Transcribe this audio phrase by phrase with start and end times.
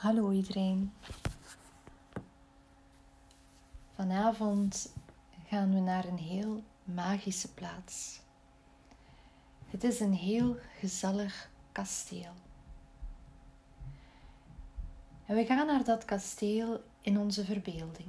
[0.00, 0.92] Hallo iedereen.
[3.94, 4.92] Vanavond
[5.46, 8.20] gaan we naar een heel magische plaats.
[9.66, 12.32] Het is een heel gezellig kasteel.
[15.26, 18.08] En we gaan naar dat kasteel in onze verbeelding.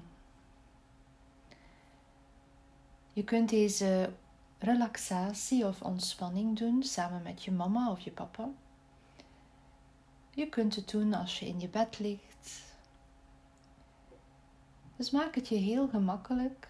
[3.14, 4.14] Je kunt deze
[4.60, 8.50] relaxatie of ontspanning doen samen met je mama of je papa.
[10.34, 12.64] Je kunt het doen als je in je bed ligt.
[14.96, 16.68] Dus maak het je heel gemakkelijk.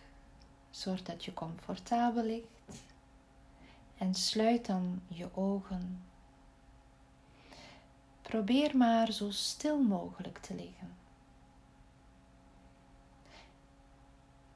[0.69, 2.83] Zorg dat je comfortabel ligt.
[3.97, 6.03] En sluit dan je ogen.
[8.21, 10.95] Probeer maar zo stil mogelijk te liggen.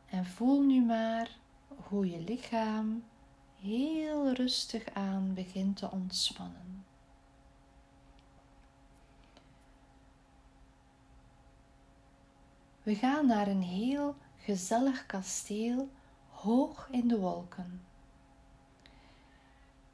[0.06, 1.38] En voel nu maar
[1.68, 3.04] hoe je lichaam
[3.62, 6.75] heel rustig aan begint te ontspannen.
[12.86, 15.90] We gaan naar een heel gezellig kasteel
[16.30, 17.82] hoog in de wolken.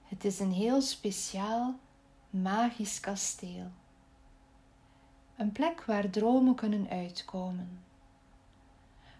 [0.04, 1.76] Het is een heel speciaal,
[2.30, 3.72] magisch kasteel.
[5.36, 7.84] Een plek waar dromen kunnen uitkomen,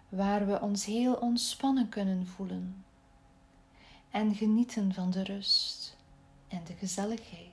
[0.08, 2.84] waar we ons heel ontspannen kunnen voelen
[4.10, 5.96] en genieten van de rust
[6.48, 7.51] en de gezelligheid.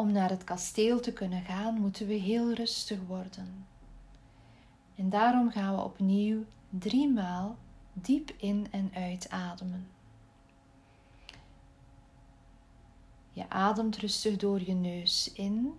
[0.00, 3.66] Om naar het kasteel te kunnen gaan, moeten we heel rustig worden.
[4.96, 7.56] En daarom gaan we opnieuw drie maal
[7.92, 9.90] diep in en uitademen.
[13.32, 15.78] Je ademt rustig door je neus in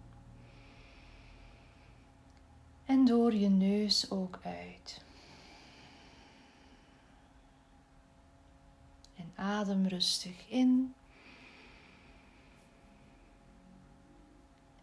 [2.86, 5.02] en door je neus ook uit.
[9.16, 10.94] En adem rustig in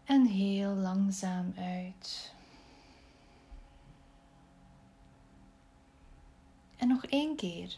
[0.09, 2.33] en heel langzaam uit.
[6.77, 7.77] En nog één keer.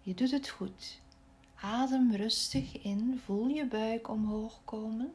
[0.00, 1.00] Je doet het goed.
[1.60, 5.14] Adem rustig in, voel je buik omhoog komen.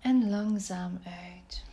[0.00, 1.64] En langzaam uit.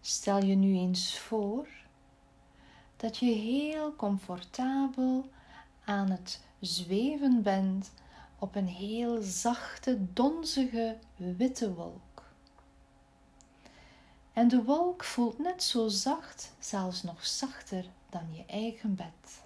[0.00, 1.68] Stel je nu eens voor
[2.96, 5.30] dat je heel comfortabel
[5.88, 7.90] aan het zweven bent
[8.38, 12.22] op een heel zachte, donzige, witte wolk.
[14.32, 19.42] En de wolk voelt net zo zacht, zelfs nog zachter dan je eigen bed.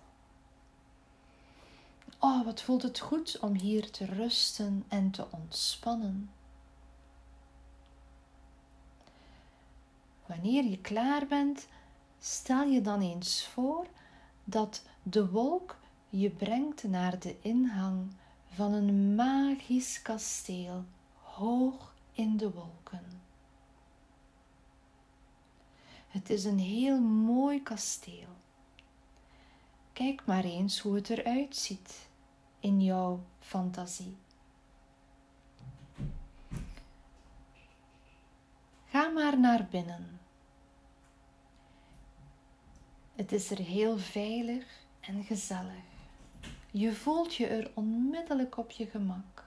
[2.18, 6.30] Oh, wat voelt het goed om hier te rusten en te ontspannen.
[10.26, 11.66] Wanneer je klaar bent,
[12.18, 13.86] stel je dan eens voor
[14.44, 15.80] dat de wolk
[16.14, 18.12] je brengt naar de inhang
[18.48, 20.84] van een magisch kasteel
[21.22, 23.20] hoog in de wolken.
[26.08, 28.28] Het is een heel mooi kasteel.
[29.92, 32.08] Kijk maar eens hoe het eruit ziet
[32.60, 34.16] in jouw fantasie.
[38.86, 40.20] Ga maar naar binnen.
[43.14, 45.91] Het is er heel veilig en gezellig.
[46.74, 49.44] Je voelt je er onmiddellijk op je gemak.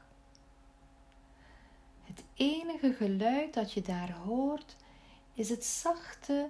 [2.04, 4.76] Het enige geluid dat je daar hoort
[5.34, 6.48] is het zachte,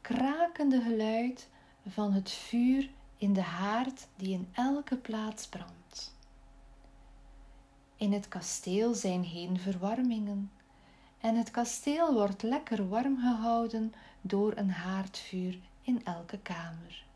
[0.00, 1.48] krakende geluid
[1.86, 6.14] van het vuur in de haard die in elke plaats brandt.
[7.96, 10.50] In het kasteel zijn geen verwarmingen
[11.20, 17.07] en het kasteel wordt lekker warm gehouden door een haardvuur in elke kamer.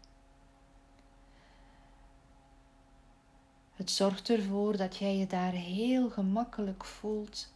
[3.82, 7.52] Het zorgt ervoor dat jij je daar heel gemakkelijk voelt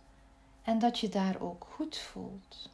[0.63, 2.71] en dat je daar ook goed voelt.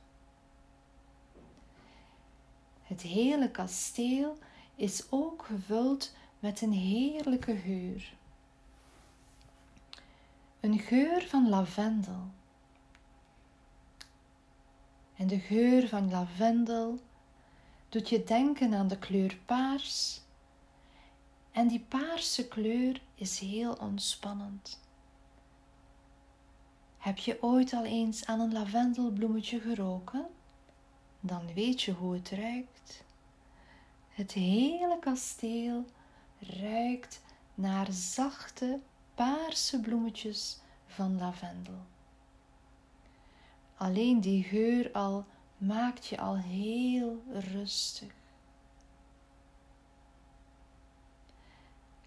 [2.82, 4.38] Het hele kasteel
[4.74, 8.15] is ook gevuld met een heerlijke geur.
[10.60, 12.30] Een geur van lavendel.
[15.16, 17.00] En de geur van lavendel
[17.88, 20.22] doet je denken aan de kleur paars
[21.53, 24.81] en die paarse kleur is heel ontspannend.
[26.99, 30.27] Heb je ooit al eens aan een lavendelbloemetje geroken?
[31.21, 33.04] Dan weet je hoe het ruikt.
[34.09, 35.84] Het hele kasteel
[36.39, 37.22] ruikt
[37.54, 38.81] naar zachte
[39.15, 41.81] paarse bloemetjes van lavendel.
[43.77, 45.25] Alleen die geur al
[45.59, 48.22] maakt je al heel rustig.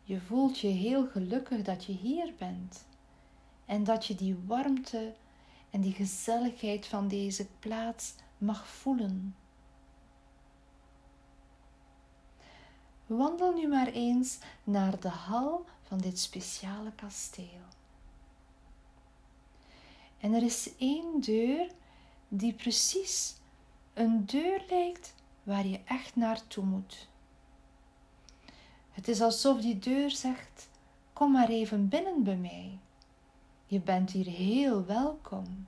[0.07, 2.85] Je voelt je heel gelukkig dat je hier bent
[3.65, 5.13] en dat je die warmte
[5.69, 9.35] en die gezelligheid van deze plaats mag voelen.
[13.05, 17.65] Wandel nu maar eens naar de hal van dit speciale kasteel.
[20.19, 21.71] En er is één deur
[22.27, 23.35] die precies
[23.93, 25.13] een deur lijkt
[25.43, 27.07] waar je echt naartoe moet.
[28.95, 30.69] Het is alsof die deur zegt:
[31.13, 32.79] Kom maar even binnen bij mij.
[33.65, 35.67] Je bent hier heel welkom.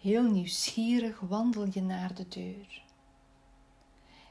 [0.00, 2.82] Heel nieuwsgierig wandel je naar de deur.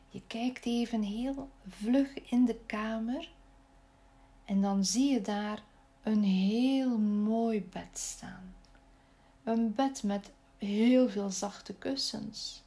[0.09, 3.31] Je kijkt even heel vlug in de kamer
[4.45, 5.63] en dan zie je daar
[6.03, 8.55] een heel mooi bed staan.
[9.43, 12.63] Een bed met heel veel zachte kussens.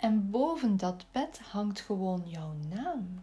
[0.00, 3.22] En boven dat bed hangt gewoon jouw naam.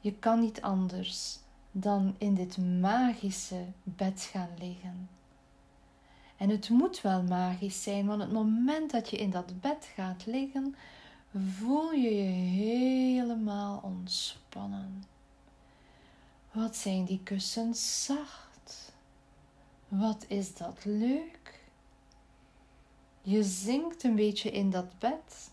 [0.00, 1.38] Je kan niet anders
[1.70, 5.08] dan in dit magische bed gaan liggen.
[6.36, 10.26] En het moet wel magisch zijn, want het moment dat je in dat bed gaat
[10.26, 10.74] liggen,
[11.58, 12.30] voel je je
[12.62, 15.04] helemaal ontspannen.
[16.52, 18.92] Wat zijn die kussens zacht?
[19.88, 21.39] Wat is dat leuk?
[23.22, 25.50] Je zinkt een beetje in dat bed.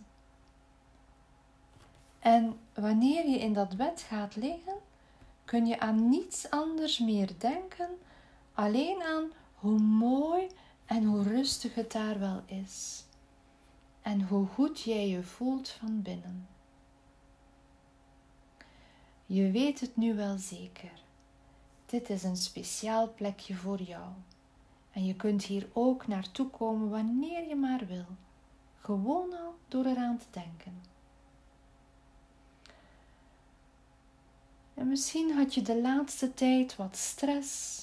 [2.20, 4.78] En wanneer je in dat bed gaat liggen,
[5.46, 7.90] kun je aan niets anders meer denken,
[8.54, 10.48] alleen aan hoe mooi
[10.86, 13.04] en hoe rustig het daar wel is.
[14.02, 16.48] En hoe goed jij je voelt van binnen.
[19.26, 20.92] Je weet het nu wel zeker.
[21.86, 24.06] Dit is een speciaal plekje voor jou.
[24.98, 28.06] En je kunt hier ook naartoe komen wanneer je maar wil.
[28.80, 30.82] Gewoon al door eraan te denken.
[34.74, 37.82] En misschien had je de laatste tijd wat stress.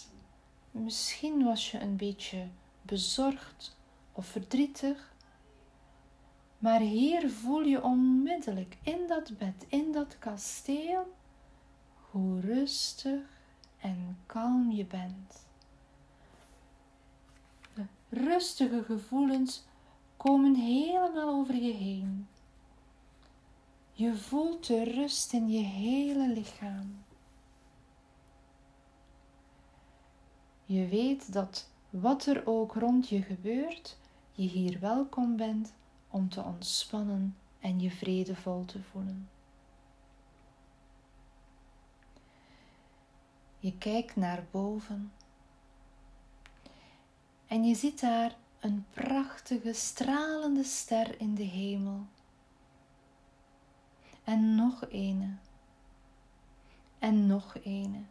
[0.71, 2.49] Misschien was je een beetje
[2.83, 3.77] bezorgd
[4.13, 5.15] of verdrietig.
[6.59, 11.15] Maar hier voel je onmiddellijk in dat bed, in dat kasteel,
[12.11, 13.23] hoe rustig
[13.81, 15.44] en kalm je bent.
[18.15, 19.65] Rustige gevoelens
[20.17, 22.27] komen helemaal over je heen.
[23.93, 27.05] Je voelt de rust in je hele lichaam.
[30.65, 33.99] Je weet dat wat er ook rond je gebeurt,
[34.33, 35.75] je hier welkom bent
[36.11, 39.29] om te ontspannen en je vredevol te voelen.
[43.59, 45.13] Je kijkt naar boven
[47.55, 52.07] en je ziet daar een prachtige stralende ster in de hemel.
[54.25, 55.35] En nog ene.
[56.99, 58.03] En nog ene.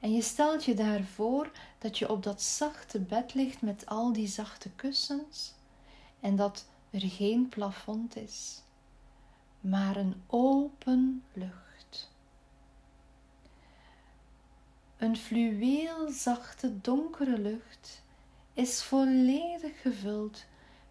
[0.00, 4.28] En je stelt je daarvoor dat je op dat zachte bed ligt met al die
[4.28, 5.54] zachte kussens
[6.20, 8.62] en dat er geen plafond is,
[9.60, 11.65] maar een open lucht.
[14.96, 18.02] Een fluweelzachte donkere lucht
[18.52, 20.44] is volledig gevuld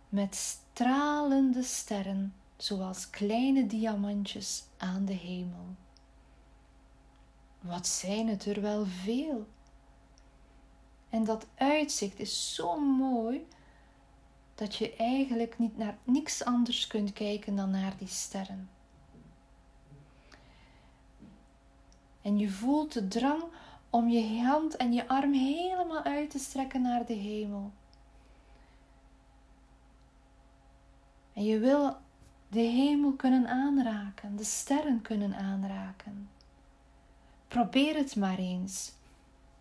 [0.10, 5.66] met stralende sterren, zoals kleine diamantjes aan de hemel.
[7.60, 9.48] Wat zijn het er wel veel?
[11.10, 13.48] En dat uitzicht is zo mooi
[14.56, 18.70] dat je eigenlijk niet naar niks anders kunt kijken dan naar die sterren.
[22.22, 23.44] En je voelt de drang
[23.96, 27.72] om je hand en je arm helemaal uit te strekken naar de hemel.
[31.34, 31.98] En je wil
[32.48, 36.30] de hemel kunnen aanraken, de sterren kunnen aanraken.
[37.48, 38.92] Probeer het maar eens.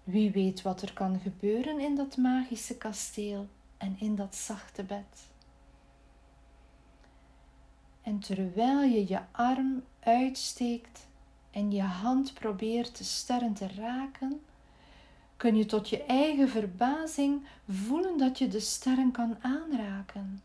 [0.04, 5.28] Wie weet wat er kan gebeuren in dat magische kasteel en in dat zachte bed.
[8.02, 11.06] En terwijl je je arm uitsteekt
[11.54, 14.44] en je hand probeert de sterren te raken,
[15.36, 20.42] kun je tot je eigen verbazing voelen dat je de sterren kan aanraken.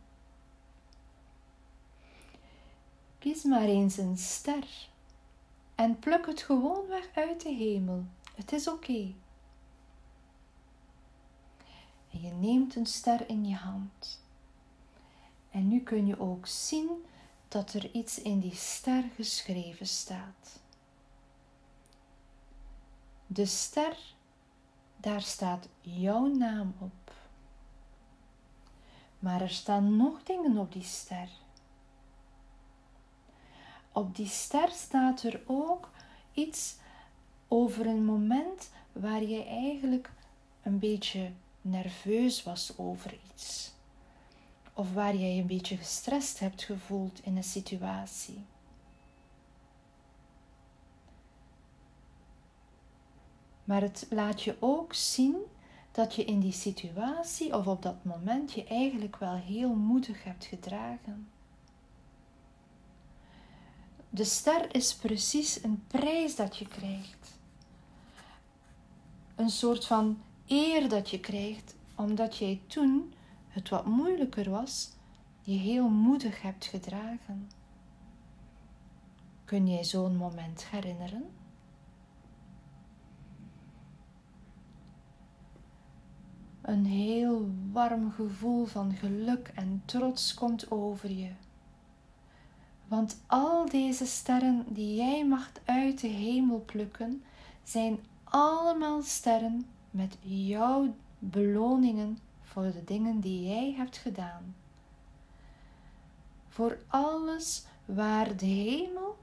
[3.20, 4.88] Kies maar eens een ster
[5.75, 8.04] en pluk het gewoon weg uit de hemel.
[8.36, 9.13] Het is oké.
[12.12, 14.24] En je neemt een ster in je hand.
[15.51, 16.89] En nu kun je ook zien
[17.48, 20.59] dat er iets in die ster geschreven staat.
[23.31, 23.98] De ster,
[24.98, 27.12] daar staat jouw naam op.
[29.19, 31.29] Maar er staan nog dingen op die ster.
[33.91, 35.89] op die ster staat er ook
[36.33, 36.75] iets
[37.48, 40.12] over een moment waar je eigenlijk
[40.63, 41.31] een beetje
[41.62, 43.71] nerveus was over iets.
[44.74, 48.45] Of waar jij een beetje gestrest hebt gevoeld in een situatie.
[53.69, 55.35] Maar het laat je ook zien
[55.91, 60.45] dat je in die situatie of op dat moment je eigenlijk wel heel moedig hebt
[60.45, 61.29] gedragen.
[64.09, 67.38] De ster is precies een prijs dat je krijgt.
[69.35, 73.13] Een soort van eer dat je krijgt, omdat jij toen
[73.47, 74.89] het wat moeilijker was,
[75.41, 77.49] je heel moedig hebt gedragen.
[79.45, 81.38] Kun jij zo'n moment herinneren?
[86.69, 91.31] Een heel warm gevoel van geluk en trots komt over je.
[92.88, 97.23] Want al deze sterren die jij mag uit de hemel plukken,
[97.63, 104.55] zijn allemaal sterren met jouw beloningen voor de dingen die jij hebt gedaan.
[106.49, 109.17] Voor alles waar de hemel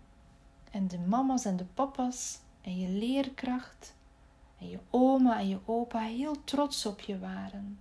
[0.71, 3.95] en de mama's en de papa's en je leerkracht
[4.59, 7.81] en je oma en je opa heel trots op je waren.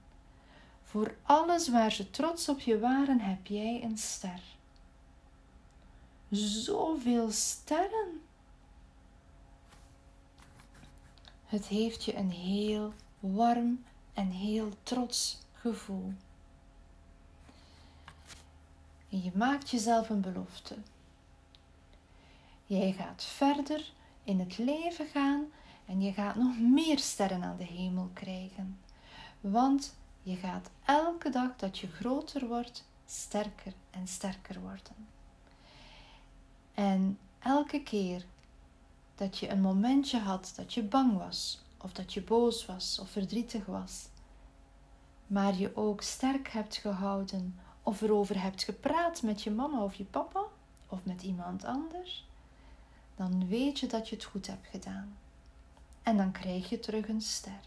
[0.83, 4.41] Voor alles waar ze trots op je waren, heb jij een ster.
[6.29, 8.21] Zoveel sterren.
[11.45, 16.13] Het heeft je een heel warm en heel trots gevoel.
[19.09, 20.75] En je maakt jezelf een belofte.
[22.65, 23.91] Jij gaat verder
[24.23, 25.45] in het leven gaan
[25.85, 28.79] en je gaat nog meer sterren aan de hemel krijgen.
[29.41, 35.07] Want je gaat elke dag dat je groter wordt, sterker en sterker worden.
[36.73, 38.25] En elke keer
[39.15, 43.09] dat je een momentje had dat je bang was, of dat je boos was of
[43.09, 44.07] verdrietig was,
[45.27, 50.03] maar je ook sterk hebt gehouden of erover hebt gepraat met je mama of je
[50.03, 50.43] papa
[50.89, 52.27] of met iemand anders,
[53.15, 55.17] dan weet je dat je het goed hebt gedaan.
[56.05, 57.59] En dan krijg je terug een ster.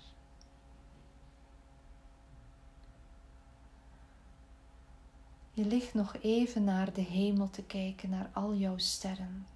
[5.52, 9.46] Je ligt nog even naar de hemel te kijken, naar al jouw sterren.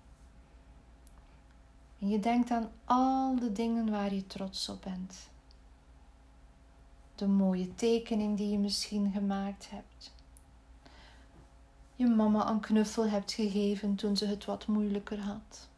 [1.99, 5.31] En je denkt aan al de dingen waar je trots op bent.
[7.15, 10.15] De mooie tekening die je misschien gemaakt hebt.
[11.97, 15.69] Je mama een knuffel hebt gegeven toen ze het wat moeilijker had.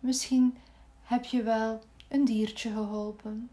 [0.00, 0.56] Misschien
[1.06, 3.50] heb je wel een diertje geholpen.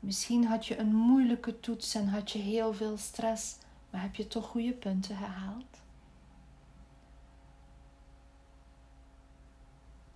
[0.00, 3.56] Misschien had je een moeilijke toets en had je heel veel stress,
[3.90, 5.78] maar heb je toch goede punten gehaald.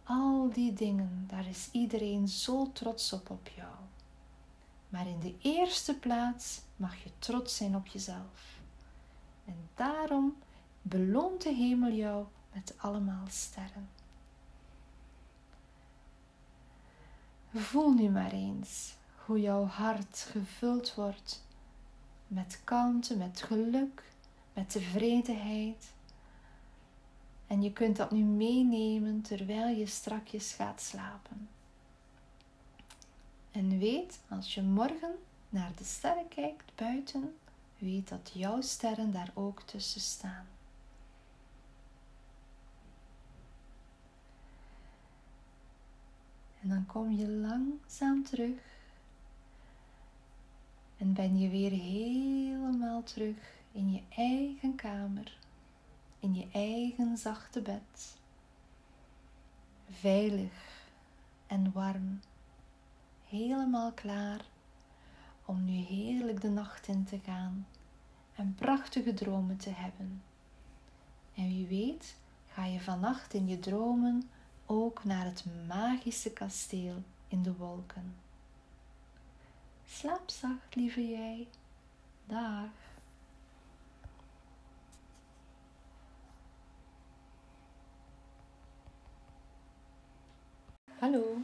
[0.02, 3.74] Al die dingen, daar is iedereen zo trots op op jou.
[4.88, 8.60] Maar in de eerste plaats mag je trots zijn op jezelf.
[9.44, 10.36] En daarom
[10.82, 13.93] beloont de hemel jou met allemaal sterren.
[17.56, 18.94] Voel nu maar eens
[19.24, 21.42] hoe jouw hart gevuld wordt
[22.26, 24.02] met kalmte, met geluk,
[24.52, 25.92] met tevredenheid.
[27.46, 31.48] En je kunt dat nu meenemen terwijl je strakjes gaat slapen.
[33.50, 35.14] En weet, als je morgen
[35.48, 37.36] naar de sterren kijkt buiten,
[37.78, 40.46] weet dat jouw sterren daar ook tussen staan.
[46.64, 48.58] En dan kom je langzaam terug.
[50.96, 53.36] En ben je weer helemaal terug
[53.72, 55.38] in je eigen kamer,
[56.20, 58.18] in je eigen zachte bed.
[59.90, 60.88] Veilig
[61.46, 62.20] en warm,
[63.28, 64.44] helemaal klaar
[65.44, 67.66] om nu heerlijk de nacht in te gaan
[68.34, 70.22] en prachtige dromen te hebben.
[71.34, 72.16] En wie weet,
[72.46, 74.28] ga je vannacht in je dromen
[74.74, 78.16] ook naar het magische kasteel in de wolken.
[79.86, 81.48] Slaap zacht, lieve jij.
[82.26, 82.68] Dag.
[90.98, 91.36] Hallo.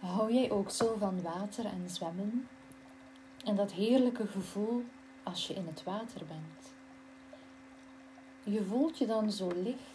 [0.00, 2.48] Hou jij ook zo van water en zwemmen?
[3.44, 4.84] En dat heerlijke gevoel
[5.22, 6.72] als je in het water bent.
[8.54, 9.91] Je voelt je dan zo licht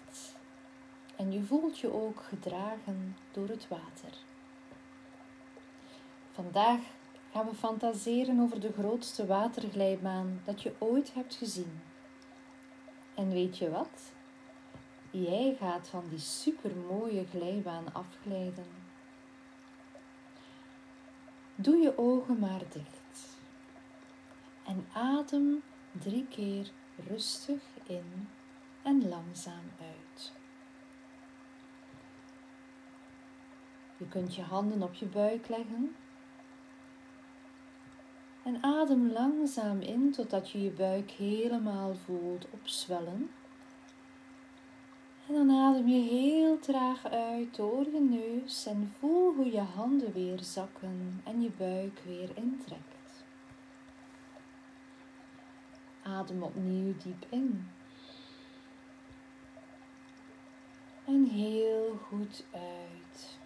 [1.18, 4.18] en je voelt je ook gedragen door het water.
[6.32, 6.80] Vandaag
[7.32, 11.82] gaan we fantaseren over de grootste waterglijbaan dat je ooit hebt gezien.
[13.14, 14.12] En weet je wat?
[15.12, 18.66] Jij gaat van die supermooie glijbaan afglijden.
[21.56, 23.38] Doe je ogen maar dicht.
[24.66, 26.72] En adem drie keer
[27.08, 28.28] rustig in
[28.84, 30.37] en langzaam uit.
[33.98, 35.96] Je kunt je handen op je buik leggen
[38.48, 43.30] en adem langzaam in totdat je je buik helemaal voelt opzwellen.
[45.28, 50.14] En dan adem je heel traag uit door je neus en voel hoe je handen
[50.14, 53.24] weer zakken en je buik weer intrekt.
[56.04, 57.70] Adem opnieuw diep in.
[61.06, 63.38] En heel goed uit.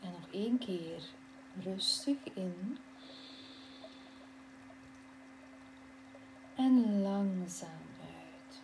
[0.00, 1.02] En nog één keer
[1.62, 2.78] rustig in.
[6.54, 8.60] En langzaam uit.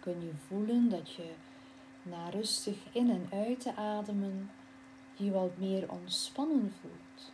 [0.00, 1.32] Kun je voelen dat je
[2.02, 4.50] na rustig in en uit te ademen
[5.16, 7.32] je wat meer ontspannen voelt.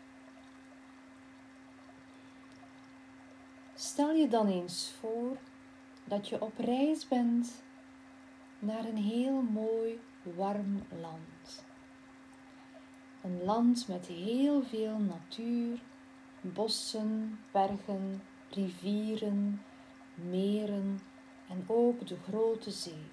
[3.75, 5.37] Stel je dan eens voor
[6.05, 7.62] dat je op reis bent
[8.61, 11.64] naar een heel mooi warm land.
[13.23, 15.81] Een land met heel veel natuur,
[16.40, 19.62] bossen, bergen, rivieren,
[20.14, 21.00] meren
[21.49, 23.05] en ook de grote zee.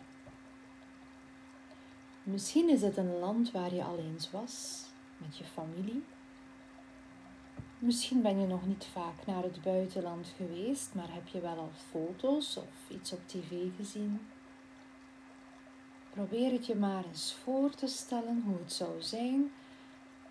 [2.24, 4.86] Misschien is het een land waar je al eens was
[5.18, 6.04] met je familie.
[7.80, 11.72] Misschien ben je nog niet vaak naar het buitenland geweest, maar heb je wel al
[11.90, 14.20] foto's of iets op tv gezien.
[16.18, 19.52] Probeer het je maar eens voor te stellen hoe het zou zijn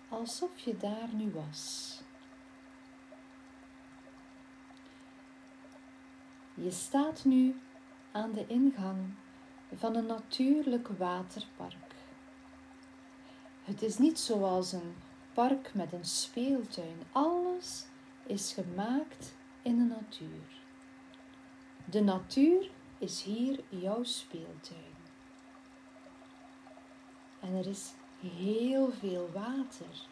[0.09, 1.93] alsof je daar nu was.
[6.53, 7.61] Je staat nu
[8.11, 8.97] aan de ingang
[9.75, 11.95] van een natuurlijk waterpark.
[13.63, 14.95] Het is niet zoals een
[15.33, 16.97] park met een speeltuin.
[17.11, 17.85] Alles
[18.25, 20.61] is gemaakt in de natuur.
[21.85, 24.86] De natuur is hier jouw speeltuin.
[27.39, 30.07] En er is heel veel water.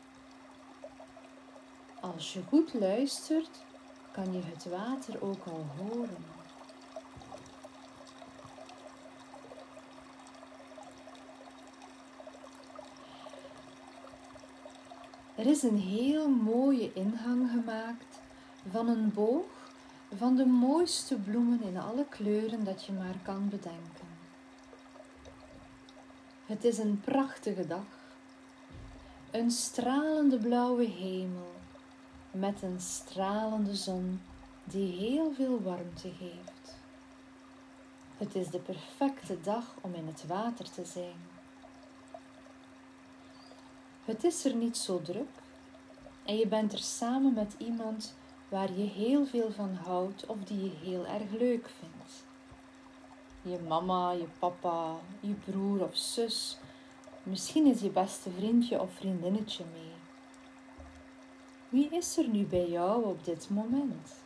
[2.02, 3.64] Als je goed luistert,
[4.12, 6.26] kan je het water ook al horen.
[15.36, 18.20] Er is een heel mooie ingang gemaakt
[18.70, 19.46] van een boog
[20.18, 24.05] van de mooiste bloemen in alle kleuren dat je maar kan bedenken.
[26.46, 27.86] Het is een prachtige dag.
[29.32, 31.54] Een stralende blauwe hemel
[32.32, 34.22] met een stralende zon
[34.64, 36.76] die heel veel warmte geeft.
[38.18, 41.16] Het is de perfecte dag om in het water te zijn.
[44.04, 45.42] Het is er niet zo druk
[46.26, 48.16] en je bent er samen met iemand
[48.50, 51.95] waar je heel veel van houdt of die je heel erg leuk vindt.
[53.48, 56.58] Je mama, je papa, je broer of zus,
[57.24, 59.92] misschien is je beste vriendje of vriendinnetje mee.
[61.70, 64.24] Wie is er nu bij jou op dit moment?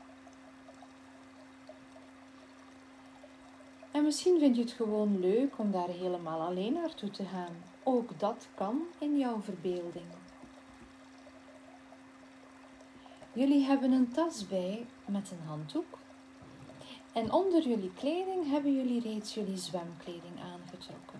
[3.91, 7.63] En misschien vind je het gewoon leuk om daar helemaal alleen naartoe te gaan.
[7.84, 10.05] Ook dat kan in jouw verbeelding.
[13.34, 15.98] Jullie hebben een tas bij met een handdoek.
[17.13, 21.19] En onder jullie kleding hebben jullie reeds jullie zwemkleding aangetrokken.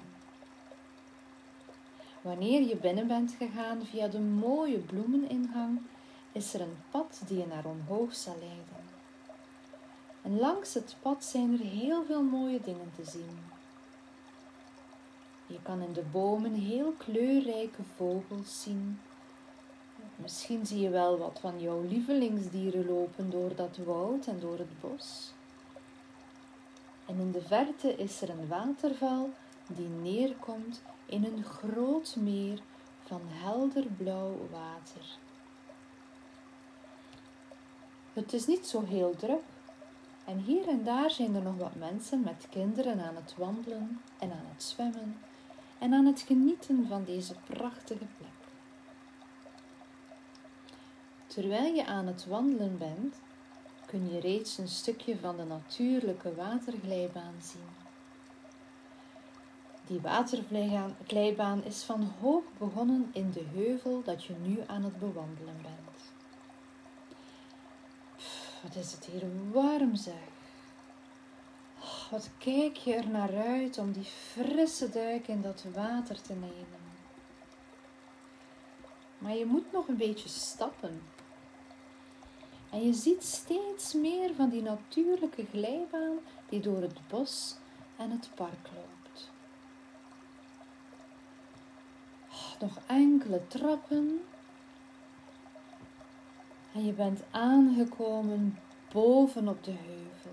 [2.22, 5.82] Wanneer je binnen bent gegaan via de mooie bloemeningang,
[6.32, 8.88] is er een pad die je naar omhoog zal leiden.
[10.22, 13.40] En langs het pad zijn er heel veel mooie dingen te zien.
[15.48, 19.00] Je kan in de bomen heel kleurrijke vogels zien.
[20.16, 24.80] Misschien zie je wel wat van jouw lievelingsdieren lopen door dat woud en door het
[24.82, 25.32] bos.
[27.10, 29.30] En in de verte is er een waterval
[29.68, 32.62] die neerkomt in een groot meer
[33.06, 35.18] van helder blauw water.
[38.14, 39.44] Het is niet zo heel druk
[40.26, 44.32] en hier en daar zijn er nog wat mensen met kinderen aan het wandelen en
[44.32, 45.18] aan het zwemmen
[45.80, 48.40] en aan het genieten van deze prachtige plek.
[51.28, 53.16] Terwijl je aan het wandelen bent,
[53.90, 57.70] kun je reeds een stukje van de natuurlijke waterglijbaan zien.
[59.88, 65.62] Die waterglijbaan is van hoog begonnen in de heuvel dat je nu aan het bewandelen
[65.62, 66.12] bent.
[68.64, 70.28] wat is het hier warm zeg.
[71.80, 76.34] Oh, wat kijk je er naar uit om die frisse duik in dat water te
[76.34, 76.80] nemen.
[79.18, 81.02] Maar je moet nog een beetje stappen.
[82.70, 86.18] En je ziet steeds meer van die natuurlijke glijbaan
[86.50, 87.56] die door het bos
[87.98, 89.30] en het park loopt.
[92.32, 94.22] Oh, nog enkele trappen.
[96.74, 98.60] En je bent aangekomen
[98.92, 100.32] boven op de heuvel.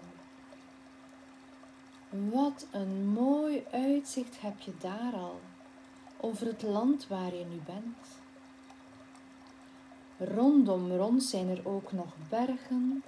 [2.09, 5.41] Wat een mooi uitzicht heb je daar al
[6.21, 8.25] over het land waar je nu bent.
[10.19, 13.03] Rondom rond zijn er ook nog bergen.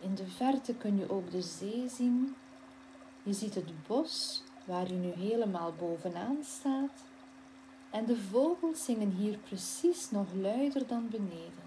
[0.00, 2.34] In de verte kun je ook de zee zien.
[3.22, 7.04] Je ziet het bos waar je nu helemaal bovenaan staat.
[7.90, 11.64] En de vogels zingen hier precies nog luider dan beneden.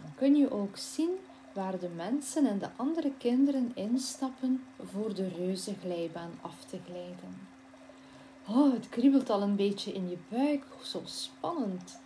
[0.00, 1.16] Dan kun je ook zien
[1.52, 7.53] waar de mensen en de andere kinderen instappen voor de reuze glijbaan af te glijden.
[8.48, 10.64] Oh, het kriebelt al een beetje in je buik.
[10.82, 12.00] Zo spannend.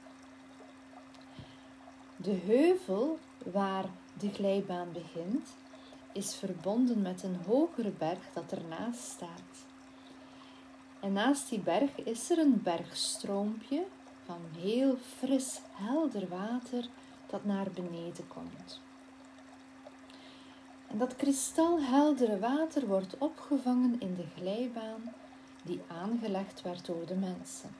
[2.16, 3.18] De heuvel
[3.52, 3.84] waar
[4.18, 5.48] de glijbaan begint,
[6.12, 9.66] is verbonden met een hogere berg dat ernaast staat.
[11.00, 13.84] En naast die berg is er een bergstroompje
[14.24, 16.88] van heel fris, helder water
[17.26, 18.80] dat naar beneden komt.
[20.86, 25.14] En dat kristalheldere water wordt opgevangen in de glijbaan
[25.68, 27.70] die aangelegd werd door de mensen.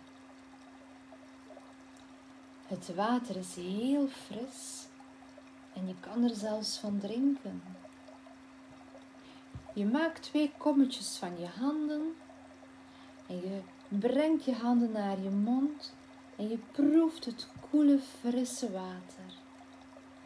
[2.66, 4.86] Het water is heel fris
[5.72, 7.62] en je kan er zelfs van drinken.
[9.72, 12.14] Je maakt twee kommetjes van je handen
[13.26, 15.94] en je brengt je handen naar je mond
[16.36, 19.32] en je proeft het koele, frisse water.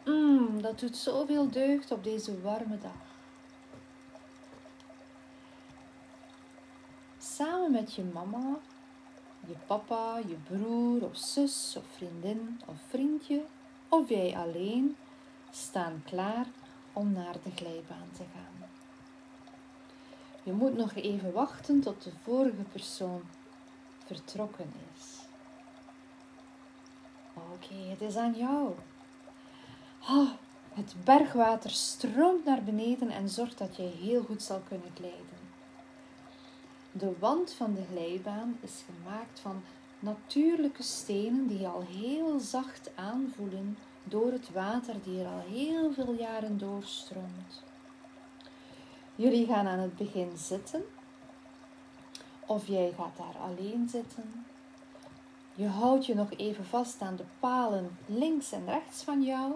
[0.05, 3.12] Mmm, dat doet zoveel deugd op deze warme dag.
[7.35, 8.57] Samen met je mama,
[9.47, 13.45] je papa, je broer of zus of vriendin of vriendje
[13.89, 14.95] of jij alleen
[15.51, 16.45] staan klaar
[16.93, 18.69] om naar de glijbaan te gaan.
[20.43, 23.21] Je moet nog even wachten tot de vorige persoon
[24.05, 25.17] vertrokken is.
[27.33, 28.73] Oké, het is aan jou.
[30.09, 30.29] Oh,
[30.73, 35.42] het bergwater stroomt naar beneden en zorgt dat je heel goed zal kunnen glijden.
[36.95, 39.63] De wand van de glijbaan is gemaakt van
[39.99, 46.13] natuurlijke stenen die al heel zacht aanvoelen door het water die er al heel veel
[46.13, 47.63] jaren doorstroomt.
[49.15, 50.83] Jullie gaan aan het begin zitten,
[52.45, 54.45] of jij gaat daar alleen zitten.
[55.55, 59.53] Je houdt je nog even vast aan de palen links en rechts van jou.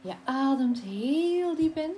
[0.00, 1.92] Je ademt heel diep in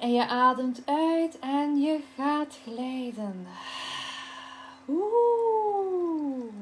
[0.00, 3.46] en je ademt uit en je gaat glijden.
[4.88, 6.52] Oeh.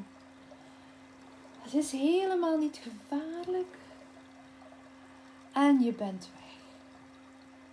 [1.58, 3.78] Het is helemaal niet gevaarlijk.
[5.52, 6.54] En je bent weg.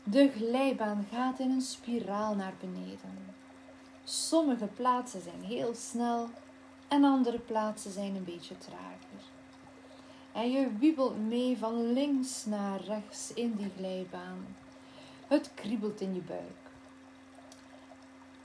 [0.04, 3.34] De glijbaan gaat in een spiraal naar beneden.
[4.04, 6.30] Sommige plaatsen zijn heel snel
[6.88, 9.23] en andere plaatsen zijn een beetje trager.
[10.32, 14.45] En je wiebelt mee van links naar rechts in die glijbaan.
[15.27, 16.65] Het kriebelt in je buik.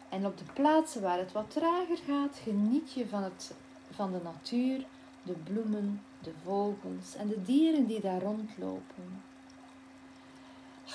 [0.08, 3.54] En op de plaatsen waar het wat trager gaat, geniet je van, het,
[3.90, 4.84] van de natuur,
[5.22, 9.22] de bloemen, de vogels en de dieren die daar rondlopen.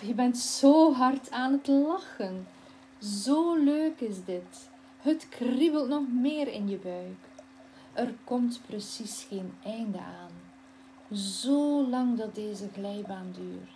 [0.01, 2.47] je bent zo hard aan het lachen.
[2.99, 4.69] Zo leuk is dit.
[4.97, 7.17] Het kriebelt nog meer in je buik.
[7.93, 10.31] Er komt precies geen einde aan.
[11.17, 13.74] Zo lang dat deze glijbaan duurt.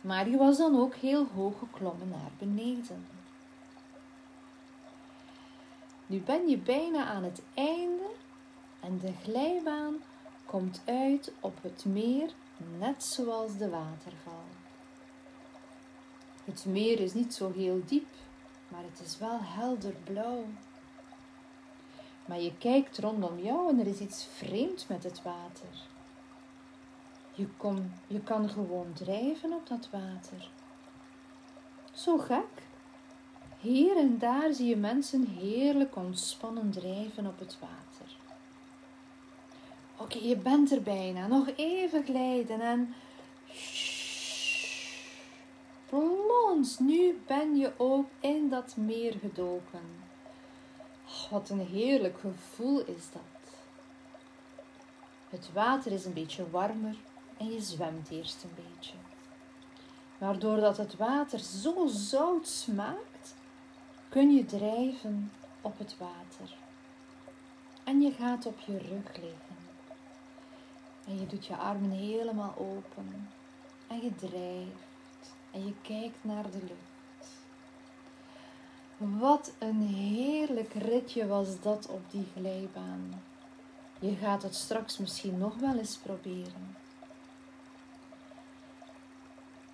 [0.00, 3.06] Maar die was dan ook heel hoog geklommen naar beneden.
[6.06, 8.10] Nu ben je bijna aan het einde
[8.80, 9.94] en de glijbaan
[10.44, 12.30] komt uit op het meer,
[12.78, 14.44] net zoals de waterval.
[16.44, 18.14] Het meer is niet zo heel diep,
[18.68, 20.44] maar het is wel helder blauw.
[22.24, 25.89] Maar je kijkt rondom jou en er is iets vreemds met het water.
[27.34, 30.50] Je, kon, je kan gewoon drijven op dat water.
[31.92, 32.68] Zo gek.
[33.60, 38.16] Hier en daar zie je mensen heerlijk ontspannen drijven op het water.
[39.96, 41.26] Oké, je bent er bijna.
[41.26, 42.94] Nog even glijden en.
[45.86, 49.80] Plons nu ben je ook in dat meer gedoken.
[51.06, 53.52] Oh, wat een heerlijk gevoel is dat.
[55.28, 56.96] Het water is een beetje warmer
[57.40, 58.94] en je zwemt eerst een beetje.
[60.18, 63.34] Maar doordat het water zo zout smaakt,
[64.08, 66.56] kun je drijven op het water.
[67.84, 69.56] En je gaat op je rug liggen.
[71.06, 73.28] En je doet je armen helemaal open.
[73.86, 75.34] En je drijft.
[75.50, 77.38] En je kijkt naar de lucht.
[79.20, 83.22] Wat een heerlijk ritje was dat op die glijbaan.
[83.98, 86.79] Je gaat het straks misschien nog wel eens proberen.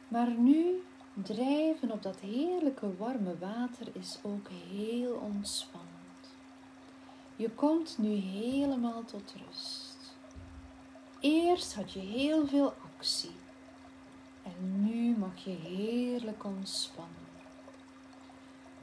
[0.09, 5.87] Maar nu drijven op dat heerlijke warme water is ook heel ontspannend.
[7.37, 9.97] Je komt nu helemaal tot rust.
[11.21, 13.35] Eerst had je heel veel actie
[14.43, 17.15] en nu mag je heerlijk ontspannen.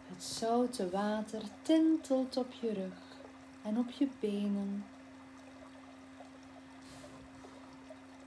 [0.07, 3.17] Het zoute water tintelt op je rug
[3.62, 4.86] en op je benen.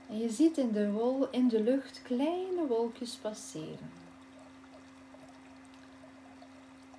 [0.09, 3.91] En je ziet in de, wol, in de lucht kleine wolkjes passeren.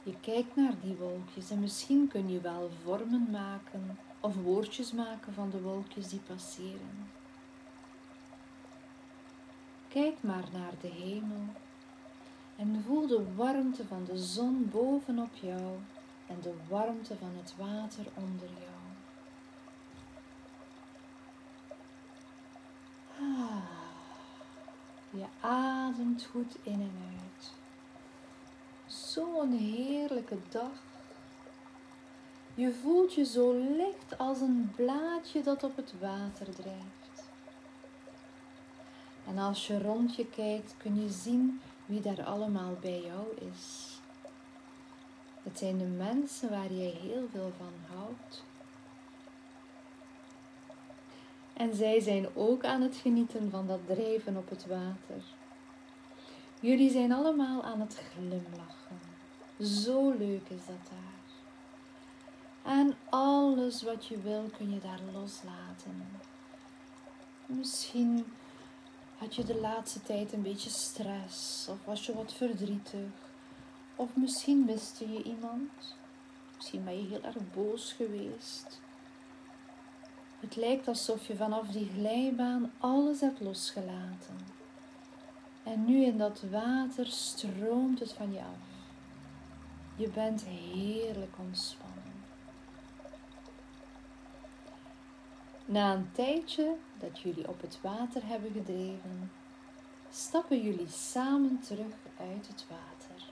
[0.03, 5.33] Je kijkt naar die wolkjes en misschien kun je wel vormen maken of woordjes maken
[5.35, 7.11] van de wolkjes die passeren.
[9.88, 11.44] Kijk maar naar de hemel
[12.57, 15.77] en voel de warmte van de zon bovenop jou
[16.27, 18.67] en de warmte van het water onder jou.
[25.11, 27.53] Je ademt goed in en uit.
[28.87, 30.83] Zo'n heerlijke dag.
[32.55, 37.29] Je voelt je zo licht als een blaadje dat op het water drijft.
[39.27, 43.99] En als je rond je kijkt, kun je zien wie daar allemaal bij jou is.
[45.42, 48.44] Het zijn de mensen waar jij heel veel van houdt.
[51.59, 55.23] En zij zijn ook aan het genieten van dat drijven op het water.
[56.61, 59.01] Jullie zijn allemaal aan het glimlachen.
[59.61, 61.16] Zo leuk is dat daar.
[62.75, 66.07] En alles wat je wil kun je daar loslaten.
[67.47, 68.25] Misschien
[69.16, 73.11] had je de laatste tijd een beetje stress of was je wat verdrietig.
[73.97, 75.97] Of misschien miste je iemand.
[76.57, 78.81] Misschien ben je heel erg boos geweest.
[80.40, 84.38] Het lijkt alsof je vanaf die glijbaan alles hebt losgelaten.
[85.62, 88.66] En nu in dat water stroomt het van je af.
[89.96, 91.96] Je bent heerlijk ontspannen.
[95.64, 99.31] Na een tijdje dat jullie op het water hebben gedreven,
[100.11, 103.27] stappen jullie samen terug uit het water.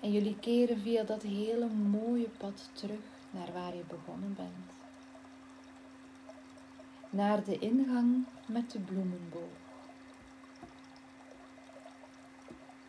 [0.00, 3.00] En jullie keren via dat hele mooie pad terug
[3.30, 4.77] naar waar je begonnen bent.
[7.10, 9.56] Naar de ingang met de bloemenboog.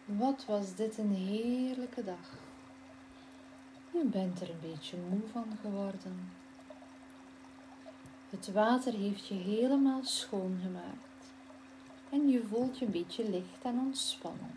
[0.05, 2.37] Wat was dit een heerlijke dag.
[3.91, 6.31] Je bent er een beetje moe van geworden.
[8.29, 11.31] Het water heeft je helemaal schoongemaakt
[12.09, 14.53] en je voelt je een beetje licht en ontspannen.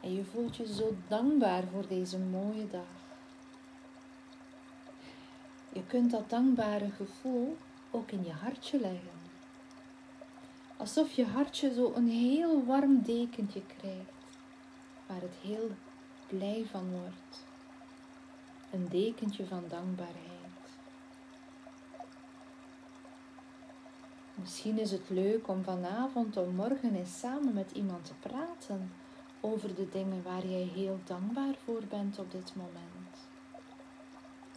[0.00, 3.03] En je voelt je zo dankbaar voor deze mooie dag.
[5.74, 7.56] Je kunt dat dankbare gevoel
[7.90, 9.22] ook in je hartje leggen.
[10.76, 14.36] Alsof je hartje zo een heel warm dekentje krijgt,
[15.06, 15.70] waar het heel
[16.26, 17.44] blij van wordt.
[18.70, 20.34] Een dekentje van dankbaarheid.
[24.34, 28.92] Misschien is het leuk om vanavond of morgen eens samen met iemand te praten
[29.40, 32.93] over de dingen waar jij heel dankbaar voor bent op dit moment.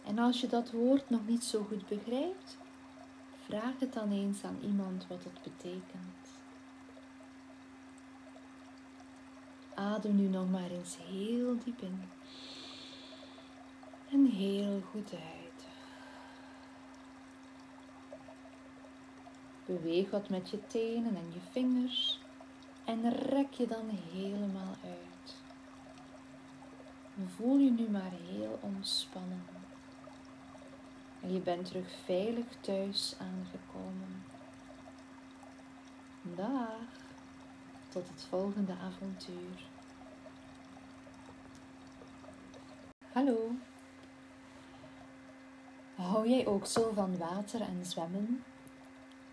[0.08, 2.56] En als je dat woord nog niet zo goed begrijpt,
[3.44, 6.28] vraag het dan eens aan iemand wat het betekent.
[9.74, 12.02] Adem nu nog maar eens heel diep in
[14.10, 15.66] en heel goed uit.
[19.64, 22.20] Beweeg wat met je tenen en je vingers
[22.84, 25.34] en rek je dan helemaal uit.
[27.36, 29.57] Voel je nu maar heel ontspannen.
[31.26, 34.24] Je bent terug veilig thuis aangekomen.
[36.22, 36.78] Dag,
[37.88, 39.66] tot het volgende avontuur.
[43.12, 43.50] Hallo.
[45.94, 48.44] Hou jij ook zo van water en zwemmen?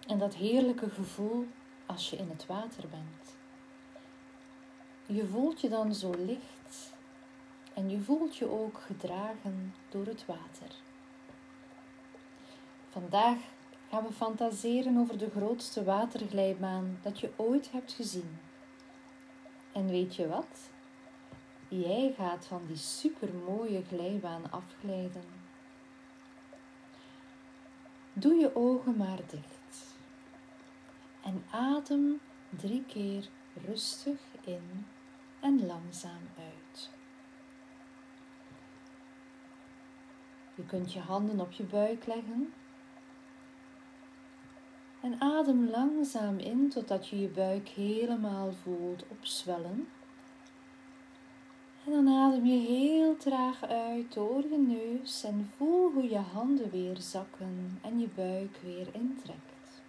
[0.07, 1.47] En dat heerlijke gevoel
[1.85, 3.35] als je in het water bent.
[5.05, 6.93] Je voelt je dan zo licht
[7.73, 10.84] en je voelt je ook gedragen door het water.
[12.95, 13.37] Vandaag
[13.89, 18.37] gaan we fantaseren over de grootste waterglijbaan dat je ooit hebt gezien.
[19.71, 20.69] En weet je wat?
[21.67, 25.23] Jij gaat van die supermooie glijbaan afglijden.
[28.13, 29.95] Doe je ogen maar dicht
[31.23, 33.29] en adem drie keer
[33.65, 34.85] rustig in
[35.39, 36.89] en langzaam uit.
[40.55, 42.53] Je kunt je handen op je buik leggen
[45.05, 49.87] en adem langzaam in totdat je je buik helemaal voelt opzwellen.
[51.85, 56.69] En dan adem je heel traag uit door je neus en voel hoe je handen
[56.69, 59.81] weer zakken en je buik weer intrekt.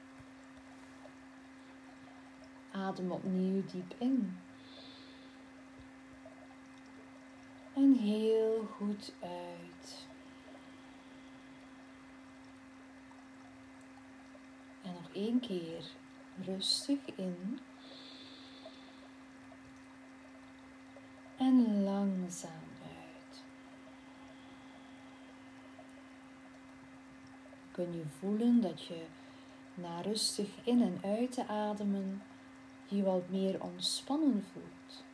[2.70, 4.38] Adem opnieuw diep in.
[7.74, 9.75] En heel goed uit.
[14.87, 15.85] En nog één keer
[16.44, 17.59] rustig in.
[21.37, 23.42] En langzaam uit.
[27.70, 29.05] Kun je voelen dat je
[29.75, 32.22] na rustig in en uit te ademen
[32.88, 35.05] je wat meer ontspannen voelt.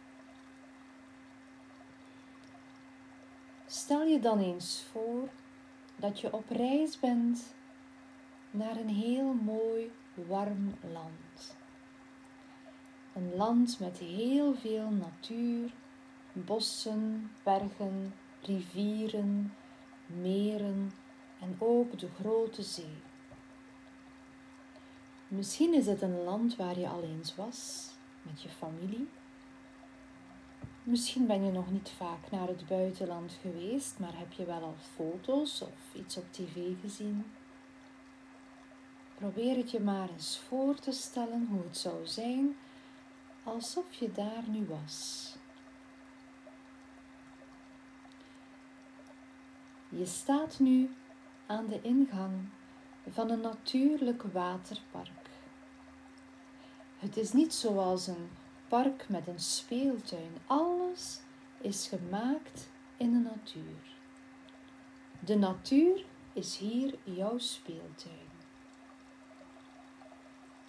[3.66, 5.28] Stel je dan eens voor
[5.96, 7.54] dat je op reis bent
[8.52, 11.56] naar een heel mooi warm land.
[13.14, 15.72] Een land met heel veel natuur,
[16.32, 19.54] bossen, bergen, rivieren,
[20.06, 20.92] meren
[21.40, 22.96] en ook de grote zee.
[25.28, 27.90] Misschien is het een land waar je al eens was
[28.22, 29.08] met je familie.
[30.82, 34.74] Misschien ben je nog niet vaak naar het buitenland geweest, maar heb je wel al
[34.94, 37.24] foto's of iets op tv gezien.
[39.22, 42.56] Probeer het je maar eens voor te stellen hoe het zou zijn
[43.42, 45.28] alsof je daar nu was.
[49.88, 50.90] Je staat nu
[51.46, 52.48] aan de ingang
[53.10, 55.28] van een natuurlijk waterpark.
[56.98, 58.30] Het is niet zoals een
[58.68, 60.32] park met een speeltuin.
[60.46, 61.20] Alles
[61.60, 63.96] is gemaakt in de natuur.
[65.20, 68.31] De natuur is hier jouw speeltuin.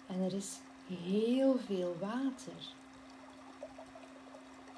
[0.06, 2.74] En er is heel veel water.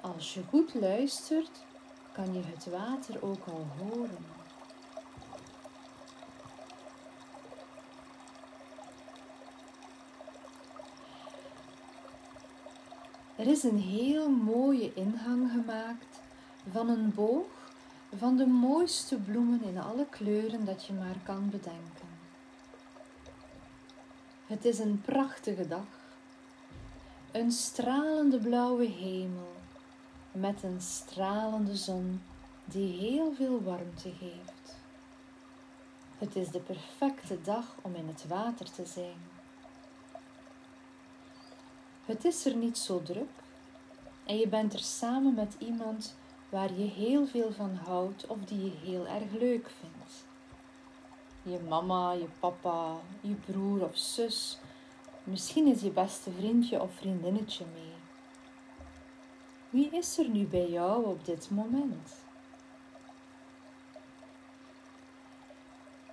[0.01, 1.65] Als je goed luistert,
[2.13, 4.25] kan je het water ook al horen.
[13.37, 16.21] Er is een heel mooie ingang gemaakt
[16.71, 17.47] van een boog
[18.17, 22.06] van de mooiste bloemen in alle kleuren dat je maar kan bedenken.
[24.47, 25.87] Het is een prachtige dag,
[27.33, 29.53] een stralende blauwe hemel
[30.33, 32.23] met een stralende zon
[32.65, 34.77] die heel veel warmte geeft.
[36.19, 39.17] Het is de perfecte dag om in het water te zijn.
[42.05, 43.31] Het is er niet zo druk
[44.25, 46.15] en je bent er samen met iemand
[46.49, 50.25] waar je heel veel van houdt of die je heel erg leuk vindt.
[51.49, 54.59] Je mama, je papa, je broer of zus,
[55.25, 57.93] misschien is je beste vriendje of vriendinnetje mee.
[59.71, 62.15] Wie is er nu bij jou op dit moment?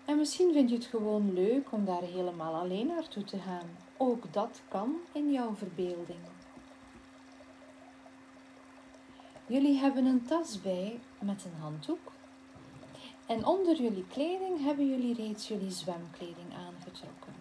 [0.06, 3.78] En misschien vind je het gewoon leuk om daar helemaal alleen naartoe te gaan.
[3.98, 6.20] Ook dat kan in jouw verbeelding.
[9.46, 12.12] Jullie hebben een tas bij met een handdoek.
[13.26, 17.34] En onder jullie kleding hebben jullie reeds jullie zwemkleding aangetrokken.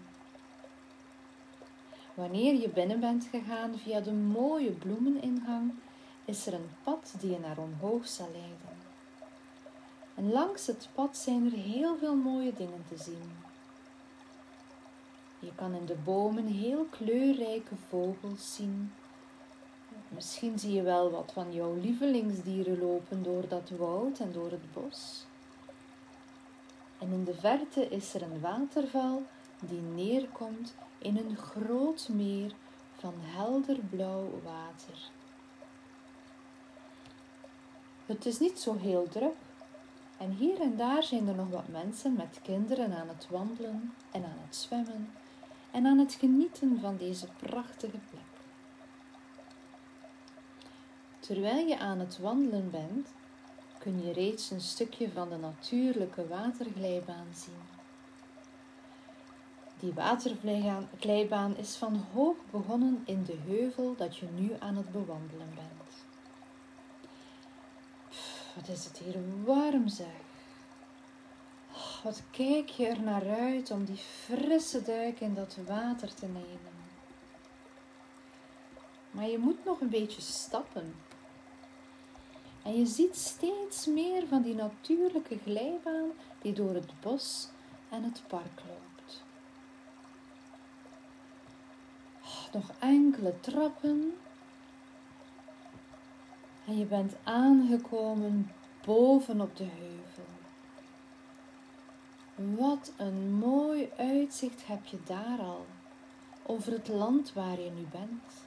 [2.14, 5.72] Wanneer je binnen bent gegaan via de mooie bloemeningang,
[6.24, 8.76] is er een pad die je naar omhoog zal leiden.
[10.14, 13.32] En langs het pad zijn er heel veel mooie dingen te zien.
[15.38, 18.92] Je kan in de bomen heel kleurrijke vogels zien.
[20.08, 24.72] Misschien zie je wel wat van jouw lievelingsdieren lopen door dat woud en door het
[24.72, 25.24] bos.
[27.02, 29.22] En in de verte is er een waterval
[29.60, 32.52] die neerkomt in een groot meer
[32.98, 35.10] van helder blauw water.
[38.06, 39.34] Het is niet zo heel druk
[40.18, 44.24] en hier en daar zijn er nog wat mensen met kinderen aan het wandelen en
[44.24, 45.12] aan het zwemmen
[45.70, 48.32] en aan het genieten van deze prachtige plek.
[51.18, 53.08] Terwijl je aan het wandelen bent,
[53.82, 57.62] kun je reeds een stukje van de natuurlijke waterglijbaan zien.
[59.80, 65.54] Die waterglijbaan is van hoog begonnen in de heuvel dat je nu aan het bewandelen
[65.54, 66.04] bent.
[68.54, 70.20] wat is het hier warm zeg.
[71.72, 76.26] Oh, wat kijk je er naar uit om die frisse duik in dat water te
[76.26, 76.72] nemen.
[79.10, 80.94] Maar je moet nog een beetje stappen.
[82.62, 86.10] En je ziet steeds meer van die natuurlijke glijbaan
[86.42, 87.48] die door het bos
[87.88, 89.22] en het park loopt.
[92.22, 94.14] Oh, nog enkele trappen.
[96.66, 98.50] En je bent aangekomen
[98.84, 100.24] boven op de heuvel.
[102.34, 105.66] Wat een mooi uitzicht heb je daar al
[106.42, 108.41] over het land waar je nu bent.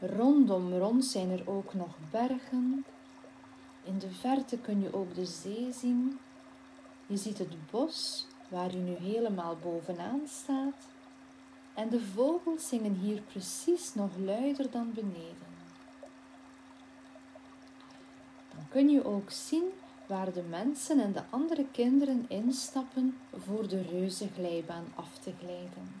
[0.00, 2.84] Rondom rond zijn er ook nog bergen.
[3.84, 6.18] In de verte kun je ook de zee zien.
[7.06, 10.88] Je ziet het bos waar je nu helemaal bovenaan staat.
[11.74, 15.48] En de vogels zingen hier precies nog luider dan beneden.
[18.54, 19.70] Dan kun je ook zien
[20.06, 25.97] waar de mensen en de andere kinderen instappen voor de reuze glijbaan af te glijden.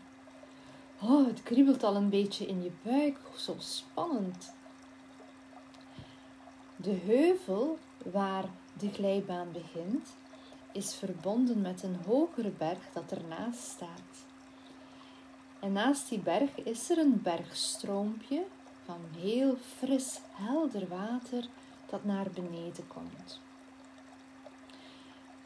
[1.00, 3.16] Oh, het kriebelt al een beetje in je buik.
[3.36, 4.52] Zo spannend.
[6.76, 7.78] De heuvel
[8.12, 8.44] waar
[8.78, 10.08] de glijbaan begint,
[10.72, 14.26] is verbonden met een hogere berg dat ernaast staat.
[15.60, 18.44] En naast die berg is er een bergstroompje
[18.84, 21.48] van heel fris, helder water
[21.86, 23.40] dat naar beneden komt.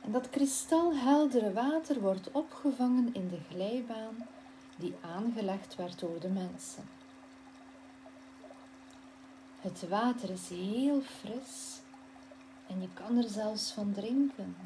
[0.00, 4.26] En dat kristalheldere water wordt opgevangen in de glijbaan
[4.82, 6.84] die aangelegd werd door de mensen.
[9.60, 11.80] Het water is heel fris
[12.66, 14.56] en je kan er zelfs van drinken.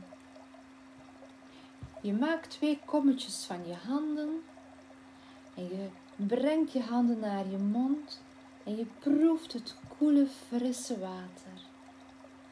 [2.01, 4.43] Je maakt twee kommetjes van je handen
[5.55, 8.23] en je brengt je handen naar je mond
[8.65, 11.57] en je proeft het koele, frisse water.